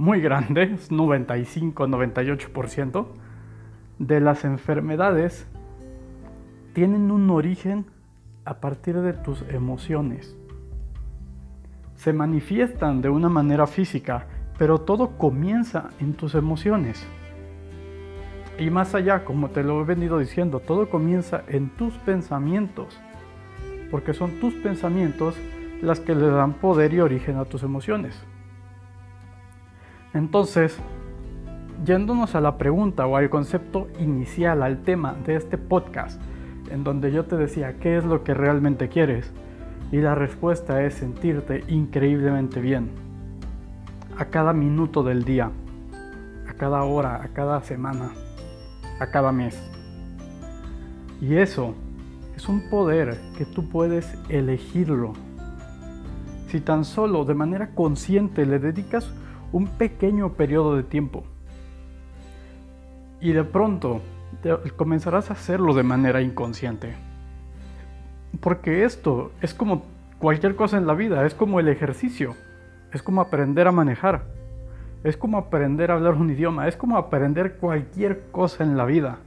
muy 0.00 0.20
grande, 0.22 0.62
es 0.62 0.90
95-98%, 0.90 3.06
de 3.98 4.20
las 4.20 4.46
enfermedades 4.46 5.46
tienen 6.72 7.10
un 7.10 7.28
origen 7.28 7.84
a 8.46 8.60
partir 8.60 8.98
de 9.02 9.12
tus 9.12 9.42
emociones. 9.50 10.34
Se 11.96 12.14
manifiestan 12.14 13.02
de 13.02 13.10
una 13.10 13.28
manera 13.28 13.66
física, 13.66 14.26
pero 14.56 14.80
todo 14.80 15.18
comienza 15.18 15.90
en 16.00 16.14
tus 16.14 16.34
emociones. 16.34 17.06
Y 18.58 18.70
más 18.70 18.94
allá, 18.94 19.26
como 19.26 19.50
te 19.50 19.62
lo 19.62 19.82
he 19.82 19.84
venido 19.84 20.18
diciendo, 20.18 20.60
todo 20.60 20.88
comienza 20.88 21.42
en 21.46 21.68
tus 21.76 21.92
pensamientos, 21.98 22.98
porque 23.90 24.14
son 24.14 24.40
tus 24.40 24.54
pensamientos 24.54 25.36
las 25.82 26.00
que 26.00 26.14
le 26.14 26.28
dan 26.28 26.54
poder 26.54 26.94
y 26.94 27.00
origen 27.00 27.36
a 27.36 27.44
tus 27.44 27.62
emociones. 27.62 28.24
Entonces, 30.12 30.76
yéndonos 31.84 32.34
a 32.34 32.40
la 32.40 32.58
pregunta 32.58 33.06
o 33.06 33.16
al 33.16 33.30
concepto 33.30 33.88
inicial, 34.00 34.62
al 34.62 34.82
tema 34.82 35.14
de 35.24 35.36
este 35.36 35.56
podcast, 35.56 36.20
en 36.70 36.82
donde 36.84 37.12
yo 37.12 37.24
te 37.24 37.36
decía, 37.36 37.78
¿qué 37.78 37.96
es 37.96 38.04
lo 38.04 38.24
que 38.24 38.34
realmente 38.34 38.88
quieres? 38.88 39.32
Y 39.92 39.98
la 39.98 40.14
respuesta 40.14 40.82
es 40.84 40.94
sentirte 40.94 41.64
increíblemente 41.68 42.60
bien. 42.60 42.90
A 44.18 44.26
cada 44.26 44.52
minuto 44.52 45.02
del 45.02 45.24
día, 45.24 45.50
a 46.48 46.52
cada 46.54 46.82
hora, 46.82 47.22
a 47.22 47.28
cada 47.28 47.62
semana, 47.62 48.10
a 48.98 49.06
cada 49.06 49.32
mes. 49.32 49.60
Y 51.20 51.36
eso 51.36 51.74
es 52.36 52.48
un 52.48 52.68
poder 52.68 53.16
que 53.38 53.44
tú 53.44 53.68
puedes 53.68 54.12
elegirlo. 54.28 55.12
Si 56.48 56.60
tan 56.60 56.84
solo 56.84 57.24
de 57.24 57.34
manera 57.34 57.70
consciente 57.74 58.44
le 58.44 58.58
dedicas 58.58 59.12
un 59.52 59.66
pequeño 59.66 60.32
periodo 60.34 60.76
de 60.76 60.82
tiempo. 60.82 61.24
Y 63.20 63.32
de 63.32 63.44
pronto 63.44 64.00
comenzarás 64.76 65.30
a 65.30 65.34
hacerlo 65.34 65.74
de 65.74 65.82
manera 65.82 66.22
inconsciente. 66.22 66.94
Porque 68.40 68.84
esto 68.84 69.32
es 69.42 69.54
como 69.54 69.84
cualquier 70.18 70.56
cosa 70.56 70.78
en 70.78 70.86
la 70.86 70.94
vida, 70.94 71.26
es 71.26 71.34
como 71.34 71.60
el 71.60 71.68
ejercicio, 71.68 72.34
es 72.92 73.02
como 73.02 73.20
aprender 73.20 73.66
a 73.66 73.72
manejar, 73.72 74.24
es 75.02 75.16
como 75.16 75.38
aprender 75.38 75.90
a 75.90 75.94
hablar 75.94 76.14
un 76.14 76.30
idioma, 76.30 76.68
es 76.68 76.76
como 76.76 76.96
aprender 76.96 77.56
cualquier 77.56 78.30
cosa 78.30 78.62
en 78.62 78.76
la 78.76 78.84
vida. 78.84 79.18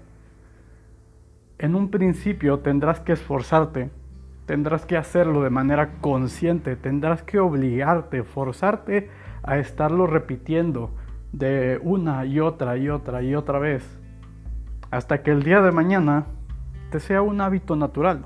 En 1.58 1.76
un 1.76 1.90
principio 1.90 2.60
tendrás 2.60 3.00
que 3.00 3.14
esforzarte, 3.14 3.90
tendrás 4.46 4.86
que 4.86 4.98
hacerlo 4.98 5.42
de 5.42 5.50
manera 5.50 5.94
consciente, 6.02 6.76
tendrás 6.76 7.24
que 7.24 7.40
obligarte, 7.40 8.24
forzarte 8.24 9.10
a 9.44 9.58
estarlo 9.58 10.08
repitiendo 10.08 10.92
de 11.32 11.80
una 11.82 12.26
y 12.26 12.40
otra 12.40 12.78
y 12.78 12.90
otra 12.90 13.22
y 13.24 13.36
otra 13.36 13.60
vez 13.60 14.00
hasta 14.94 15.24
que 15.24 15.32
el 15.32 15.42
día 15.42 15.60
de 15.64 15.72
mañana 15.72 16.28
te 16.92 17.00
sea 17.00 17.24
un 17.24 17.42
hábito 17.42 17.76
natural. 17.76 18.26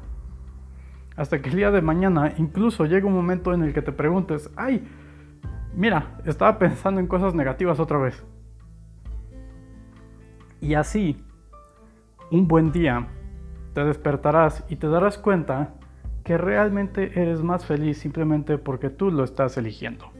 Hasta 1.15 1.41
que 1.41 1.47
el 1.47 1.56
día 1.56 1.71
de 1.71 1.82
mañana 1.82 2.34
incluso 2.38 2.86
llegue 2.86 3.06
un 3.06 3.13
momento 3.13 3.53
en 3.53 3.63
el 3.63 3.73
que 3.73 3.82
te 3.82 3.93
preguntes, 3.93 4.51
ay, 4.58 4.86
mira, 5.73 6.17
estaba 6.25 6.60
pensando 6.60 6.99
en 6.99 7.08
cosas 7.08 7.34
negativas 7.34 7.80
otra 7.80 7.99
vez. 7.99 8.21
Y 10.60 10.73
así, 10.73 11.23
un 12.32 12.49
buen 12.49 12.73
día, 12.73 13.08
te 13.73 13.86
despertarás 13.86 14.65
y 14.67 14.75
te 14.75 14.88
darás 14.88 15.17
cuenta 15.17 15.73
que 16.27 16.37
realmente 16.37 17.21
eres 17.21 17.41
más 17.41 17.65
feliz 17.65 17.99
simplemente 17.99 18.57
porque 18.57 18.89
tú 18.89 19.11
lo 19.11 19.23
estás 19.23 19.55
eligiendo. 19.55 20.11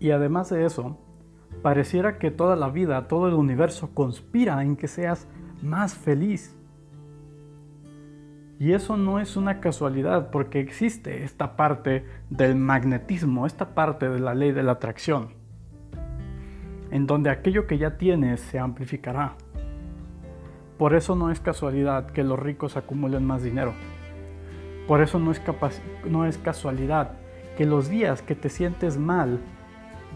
Y 0.00 0.10
además 0.10 0.50
de 0.50 0.66
eso, 0.66 0.98
pareciera 1.62 2.18
que 2.18 2.30
toda 2.30 2.54
la 2.54 2.68
vida, 2.68 3.08
todo 3.08 3.26
el 3.28 3.32
universo 3.32 3.88
conspira 3.94 4.62
en 4.62 4.76
que 4.76 4.86
seas 4.86 5.26
más 5.62 5.94
feliz. 5.94 6.54
Y 8.58 8.72
eso 8.72 8.98
no 8.98 9.18
es 9.18 9.38
una 9.38 9.60
casualidad 9.60 10.30
porque 10.30 10.60
existe 10.60 11.24
esta 11.24 11.56
parte 11.56 12.04
del 12.28 12.54
magnetismo, 12.54 13.46
esta 13.46 13.74
parte 13.74 14.10
de 14.10 14.20
la 14.20 14.34
ley 14.34 14.52
de 14.52 14.62
la 14.62 14.72
atracción, 14.72 15.28
en 16.90 17.06
donde 17.06 17.30
aquello 17.30 17.66
que 17.66 17.78
ya 17.78 17.96
tienes 17.96 18.40
se 18.40 18.58
amplificará. 18.58 19.36
Por 20.76 20.94
eso 20.94 21.16
no 21.16 21.30
es 21.30 21.40
casualidad 21.40 22.10
que 22.10 22.24
los 22.24 22.38
ricos 22.38 22.76
acumulen 22.76 23.24
más 23.24 23.42
dinero. 23.42 23.72
Por 24.88 25.02
eso 25.02 25.18
no 25.18 25.30
es, 25.30 25.42
no 26.08 26.24
es 26.24 26.38
casualidad 26.38 27.12
que 27.58 27.66
los 27.66 27.90
días 27.90 28.22
que 28.22 28.34
te 28.34 28.48
sientes 28.48 28.96
mal 28.96 29.38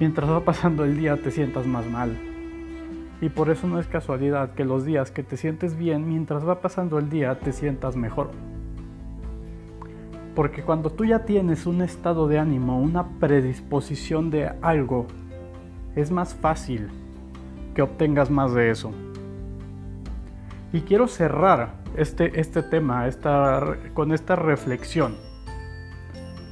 mientras 0.01 0.31
va 0.31 0.41
pasando 0.41 0.85
el 0.85 0.97
día 0.97 1.21
te 1.23 1.31
sientas 1.31 1.67
más 1.67 1.87
mal. 1.87 2.17
Y 3.21 3.29
por 3.29 3.51
eso 3.51 3.69
no 3.69 3.79
es 3.79 3.87
casualidad 3.87 4.55
que 4.55 4.65
los 4.65 4.87
días 4.87 5.11
que 5.11 5.23
te 5.23 5.37
sientes 5.37 5.77
bien, 5.77 6.09
mientras 6.09 6.49
va 6.49 6.61
pasando 6.61 6.99
el 6.99 7.11
día 7.11 7.39
te 7.39 7.53
sientas 7.53 7.97
mejor. 7.97 8.31
Porque 10.35 10.63
cuando 10.63 10.91
tú 10.91 11.05
ya 11.05 11.21
tienes 11.21 11.67
un 11.67 11.83
estado 11.83 12.27
de 12.27 12.39
ánimo, 12.39 12.81
una 12.81 13.07
predisposición 13.21 14.31
de 14.31 14.51
algo, 14.63 15.07
es 15.95 16.11
más 16.11 16.35
fácil 16.35 16.89
que 17.75 17.83
obtengas 17.83 18.31
más 18.31 18.55
de 18.55 18.71
eso. 18.71 18.91
Y 20.73 20.81
quiero 20.81 21.07
cerrar 21.07 21.82
este, 21.97 22.41
este 22.41 22.63
tema 22.63 23.07
esta, 23.07 23.77
con 23.95 24.13
esta 24.13 24.37
reflexión 24.37 25.17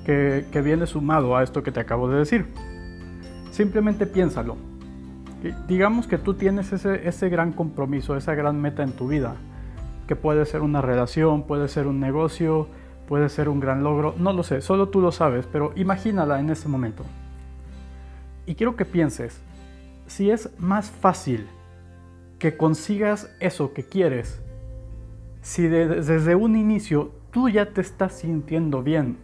que, 0.05 0.46
que 0.50 0.61
viene 0.61 0.87
sumado 0.87 1.37
a 1.37 1.42
esto 1.42 1.62
que 1.62 1.72
te 1.72 1.81
acabo 1.81 2.09
de 2.09 2.18
decir. 2.18 2.46
Simplemente 3.50 4.07
piénsalo. 4.07 4.57
Digamos 5.66 6.07
que 6.07 6.18
tú 6.18 6.35
tienes 6.35 6.72
ese, 6.72 7.09
ese 7.09 7.29
gran 7.29 7.53
compromiso, 7.53 8.16
esa 8.16 8.35
gran 8.35 8.61
meta 8.61 8.83
en 8.83 8.92
tu 8.92 9.09
vida, 9.09 9.37
que 10.07 10.16
puede 10.16 10.44
ser 10.44 10.61
una 10.61 10.83
relación, 10.83 11.44
puede 11.44 11.68
ser 11.68 11.87
un 11.87 11.98
negocio, 11.98 12.68
puede 13.09 13.29
ser 13.29 13.48
un 13.48 13.59
gran 13.59 13.83
logro, 13.83 14.14
no 14.18 14.33
lo 14.33 14.42
sé, 14.42 14.61
solo 14.61 14.88
tú 14.88 15.00
lo 15.00 15.12
sabes, 15.12 15.46
pero 15.50 15.72
imagínala 15.76 16.40
en 16.40 16.50
ese 16.50 16.68
momento. 16.68 17.05
Y 18.44 18.55
quiero 18.55 18.76
que 18.76 18.85
pienses, 18.85 19.40
si 20.07 20.31
es 20.31 20.50
más 20.59 20.90
fácil 20.90 21.46
que 22.38 22.57
consigas 22.57 23.35
eso 23.40 23.72
que 23.72 23.85
quieres, 23.85 24.40
si 25.40 25.68
desde 25.68 26.35
un 26.35 26.57
inicio 26.57 27.12
tú 27.31 27.48
ya 27.48 27.72
te 27.72 27.81
estás 27.81 28.14
sintiendo 28.14 28.83
bien, 28.83 29.18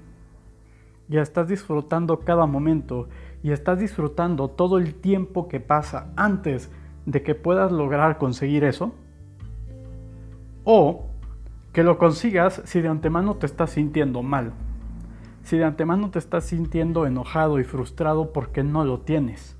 ya 1.08 1.22
estás 1.22 1.48
disfrutando 1.48 2.20
cada 2.20 2.46
momento 2.46 3.08
y 3.42 3.52
estás 3.52 3.78
disfrutando 3.78 4.48
todo 4.48 4.78
el 4.78 4.94
tiempo 4.94 5.48
que 5.48 5.60
pasa 5.60 6.12
antes 6.16 6.70
de 7.04 7.22
que 7.22 7.34
puedas 7.34 7.70
lograr 7.70 8.18
conseguir 8.18 8.64
eso? 8.64 8.92
¿O 10.64 11.06
que 11.72 11.84
lo 11.84 11.98
consigas 11.98 12.60
si 12.64 12.80
de 12.80 12.88
antemano 12.88 13.36
te 13.36 13.46
estás 13.46 13.70
sintiendo 13.70 14.22
mal? 14.22 14.52
Si 15.42 15.56
de 15.56 15.64
antemano 15.64 16.10
te 16.10 16.18
estás 16.18 16.44
sintiendo 16.44 17.06
enojado 17.06 17.60
y 17.60 17.64
frustrado 17.64 18.32
porque 18.32 18.64
no 18.64 18.84
lo 18.84 19.00
tienes. 19.00 19.56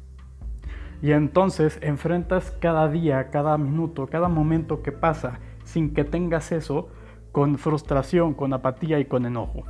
Y 1.01 1.13
entonces 1.13 1.79
enfrentas 1.83 2.51
cada 2.51 2.89
día, 2.89 3.31
cada 3.31 3.57
minuto, 3.57 4.09
cada 4.09 4.29
momento 4.29 4.83
que 4.83 4.91
pasa 4.91 5.39
sin 5.67 5.93
que 5.93 6.05
tengas 6.05 6.53
eso 6.53 6.89
con 7.33 7.59
frustración, 7.59 8.33
con 8.33 8.55
apatía 8.55 8.99
y 8.99 9.05
con 9.05 9.27
enojo. 9.27 9.65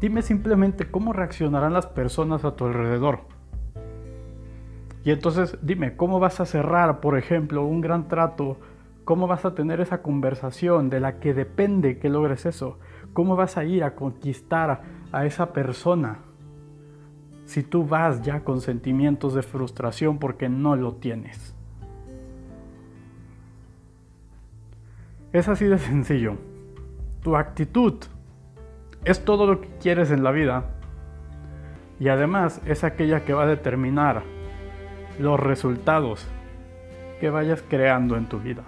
Dime 0.00 0.20
simplemente 0.20 0.90
cómo 0.90 1.14
reaccionarán 1.14 1.72
las 1.72 1.86
personas 1.86 2.44
a 2.44 2.56
tu 2.56 2.66
alrededor. 2.66 3.20
Y 5.04 5.12
entonces 5.12 5.56
dime, 5.62 5.96
¿cómo 5.96 6.18
vas 6.20 6.40
a 6.40 6.46
cerrar, 6.46 7.00
por 7.00 7.16
ejemplo, 7.16 7.64
un 7.64 7.80
gran 7.80 8.08
trato? 8.08 8.58
¿Cómo 9.04 9.26
vas 9.26 9.44
a 9.44 9.54
tener 9.54 9.80
esa 9.80 10.02
conversación 10.02 10.90
de 10.90 11.00
la 11.00 11.20
que 11.20 11.32
depende 11.32 11.98
que 11.98 12.08
logres 12.08 12.44
eso? 12.44 12.78
¿Cómo 13.12 13.36
vas 13.36 13.56
a 13.56 13.64
ir 13.64 13.84
a 13.84 13.94
conquistar 13.94 14.82
a 15.12 15.26
esa 15.26 15.52
persona 15.52 16.18
si 17.44 17.62
tú 17.62 17.86
vas 17.86 18.22
ya 18.22 18.40
con 18.40 18.60
sentimientos 18.60 19.34
de 19.34 19.42
frustración 19.42 20.18
porque 20.18 20.48
no 20.48 20.74
lo 20.74 20.96
tienes? 20.96 21.53
Es 25.34 25.48
así 25.48 25.64
de 25.64 25.78
sencillo. 25.78 26.36
Tu 27.24 27.36
actitud 27.36 27.94
es 29.04 29.24
todo 29.24 29.48
lo 29.48 29.60
que 29.60 29.68
quieres 29.82 30.12
en 30.12 30.22
la 30.22 30.30
vida 30.30 30.70
y 31.98 32.06
además 32.06 32.60
es 32.66 32.84
aquella 32.84 33.24
que 33.24 33.32
va 33.32 33.42
a 33.42 33.46
determinar 33.46 34.22
los 35.18 35.40
resultados 35.40 36.24
que 37.18 37.30
vayas 37.30 37.64
creando 37.68 38.16
en 38.16 38.28
tu 38.28 38.38
vida. 38.38 38.62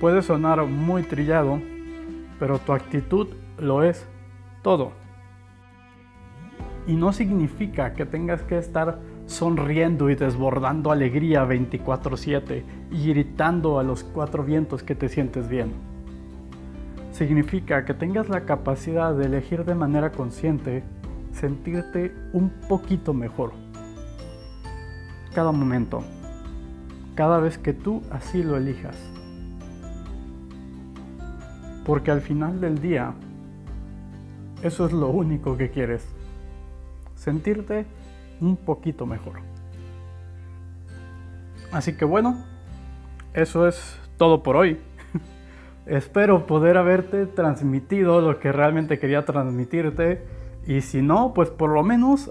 Puede 0.00 0.22
sonar 0.22 0.64
muy 0.64 1.02
trillado, 1.02 1.60
pero 2.38 2.58
tu 2.58 2.72
actitud 2.72 3.28
lo 3.58 3.82
es 3.82 4.08
todo. 4.62 4.92
Y 6.86 6.96
no 6.96 7.12
significa 7.12 7.92
que 7.92 8.06
tengas 8.06 8.40
que 8.42 8.56
estar 8.56 9.00
sonriendo 9.28 10.08
y 10.08 10.14
desbordando 10.14 10.90
alegría 10.90 11.44
24/7 11.44 12.64
y 12.90 13.08
gritando 13.10 13.78
a 13.78 13.82
los 13.82 14.02
cuatro 14.02 14.42
vientos 14.42 14.82
que 14.82 14.94
te 14.94 15.10
sientes 15.10 15.48
bien. 15.48 15.72
Significa 17.12 17.84
que 17.84 17.92
tengas 17.92 18.30
la 18.30 18.46
capacidad 18.46 19.14
de 19.14 19.26
elegir 19.26 19.64
de 19.64 19.74
manera 19.74 20.12
consciente 20.12 20.82
sentirte 21.32 22.14
un 22.32 22.50
poquito 22.68 23.12
mejor. 23.12 23.52
Cada 25.34 25.52
momento, 25.52 26.02
cada 27.14 27.38
vez 27.38 27.58
que 27.58 27.74
tú 27.74 28.02
así 28.10 28.42
lo 28.42 28.56
elijas. 28.56 28.96
Porque 31.84 32.10
al 32.10 32.22
final 32.22 32.60
del 32.60 32.80
día, 32.80 33.12
eso 34.62 34.86
es 34.86 34.92
lo 34.92 35.10
único 35.10 35.56
que 35.56 35.70
quieres. 35.70 36.06
Sentirte 37.14 37.84
un 38.40 38.56
poquito 38.56 39.06
mejor. 39.06 39.40
Así 41.72 41.96
que 41.96 42.04
bueno, 42.04 42.44
eso 43.34 43.68
es 43.68 43.98
todo 44.16 44.42
por 44.42 44.56
hoy. 44.56 44.78
Espero 45.86 46.46
poder 46.46 46.76
haberte 46.76 47.26
transmitido 47.26 48.20
lo 48.20 48.38
que 48.40 48.52
realmente 48.52 48.98
quería 48.98 49.24
transmitirte 49.24 50.22
y 50.66 50.80
si 50.82 51.02
no, 51.02 51.32
pues 51.34 51.50
por 51.50 51.70
lo 51.70 51.82
menos 51.82 52.30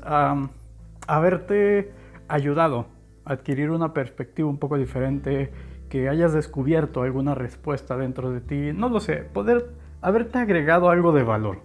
haberte 1.07 1.91
ayudado 2.27 2.85
a 3.25 3.33
adquirir 3.33 3.71
una 3.71 3.93
perspectiva 3.93 4.49
un 4.49 4.57
poco 4.57 4.77
diferente, 4.77 5.51
que 5.89 6.09
hayas 6.09 6.33
descubierto 6.33 7.01
alguna 7.01 7.33
respuesta 7.33 7.97
dentro 7.97 8.31
de 8.31 8.41
ti, 8.41 8.71
no 8.73 8.89
lo 8.89 8.99
sé, 8.99 9.17
poder 9.17 9.69
haberte 10.01 10.37
agregado 10.37 10.89
algo 10.89 11.11
de 11.13 11.23
valor. 11.23 11.59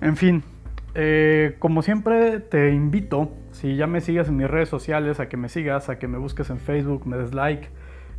En 0.00 0.16
fin, 0.16 0.42
eh, 0.94 1.56
como 1.58 1.82
siempre 1.82 2.40
te 2.40 2.72
invito, 2.72 3.30
si 3.52 3.76
ya 3.76 3.86
me 3.86 4.00
sigues 4.00 4.28
en 4.28 4.36
mis 4.36 4.48
redes 4.48 4.68
sociales, 4.68 5.20
a 5.20 5.28
que 5.28 5.36
me 5.36 5.48
sigas, 5.48 5.88
a 5.88 5.98
que 5.98 6.08
me 6.08 6.18
busques 6.18 6.50
en 6.50 6.58
Facebook, 6.58 7.06
me 7.06 7.16
des 7.16 7.32
like, 7.34 7.68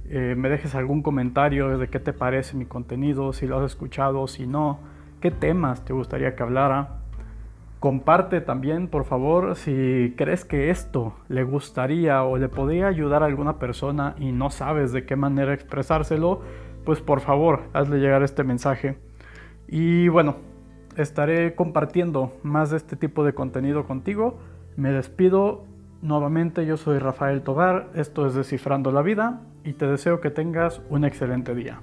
eh, 0.10 0.36
me 0.38 0.49
dejes 0.49 0.75
algún 0.75 1.01
comentario 1.01 1.77
de 1.77 1.88
qué 1.88 1.99
te 1.99 2.13
parece 2.13 2.55
mi 2.55 2.65
contenido, 2.65 3.34
si 3.34 3.47
lo 3.47 3.60
has 3.60 3.71
escuchado, 3.71 4.27
si 4.27 4.47
no, 4.47 4.79
qué 5.19 5.31
temas 5.31 5.84
te 5.86 5.93
gustaría 5.93 6.36
que 6.36 6.43
hablara. 6.43 6.97
Comparte 7.79 8.41
también, 8.41 8.88
por 8.88 9.05
favor, 9.05 9.55
si 9.55 10.13
crees 10.15 10.45
que 10.45 10.69
esto 10.69 11.15
le 11.29 11.43
gustaría 11.43 12.23
o 12.23 12.38
le 12.38 12.47
podría 12.47 12.88
ayudar 12.88 13.23
a 13.23 13.25
alguna 13.25 13.57
persona 13.57 14.15
y 14.19 14.31
no 14.31 14.49
sabes 14.49 14.91
de 14.91 15.05
qué 15.05 15.15
manera 15.15 15.53
expresárselo, 15.53 16.41
pues 16.86 17.01
por 17.01 17.21
favor, 17.21 17.63
hazle 17.73 17.99
llegar 17.99 18.21
este 18.21 18.43
mensaje. 18.43 18.97
Y 19.67 20.10
bueno, 20.10 20.50
estaré 21.01 21.55
compartiendo 21.55 22.33
más 22.43 22.71
de 22.71 22.77
este 22.77 22.95
tipo 22.95 23.23
de 23.23 23.33
contenido 23.33 23.85
contigo. 23.85 24.37
Me 24.75 24.91
despido 24.91 25.65
nuevamente, 26.01 26.65
yo 26.65 26.77
soy 26.77 26.99
Rafael 26.99 27.41
Togar, 27.41 27.89
esto 27.95 28.25
es 28.25 28.33
Descifrando 28.33 28.91
la 28.91 29.01
Vida 29.01 29.41
y 29.63 29.73
te 29.73 29.87
deseo 29.87 30.21
que 30.21 30.31
tengas 30.31 30.81
un 30.89 31.05
excelente 31.05 31.53
día. 31.55 31.81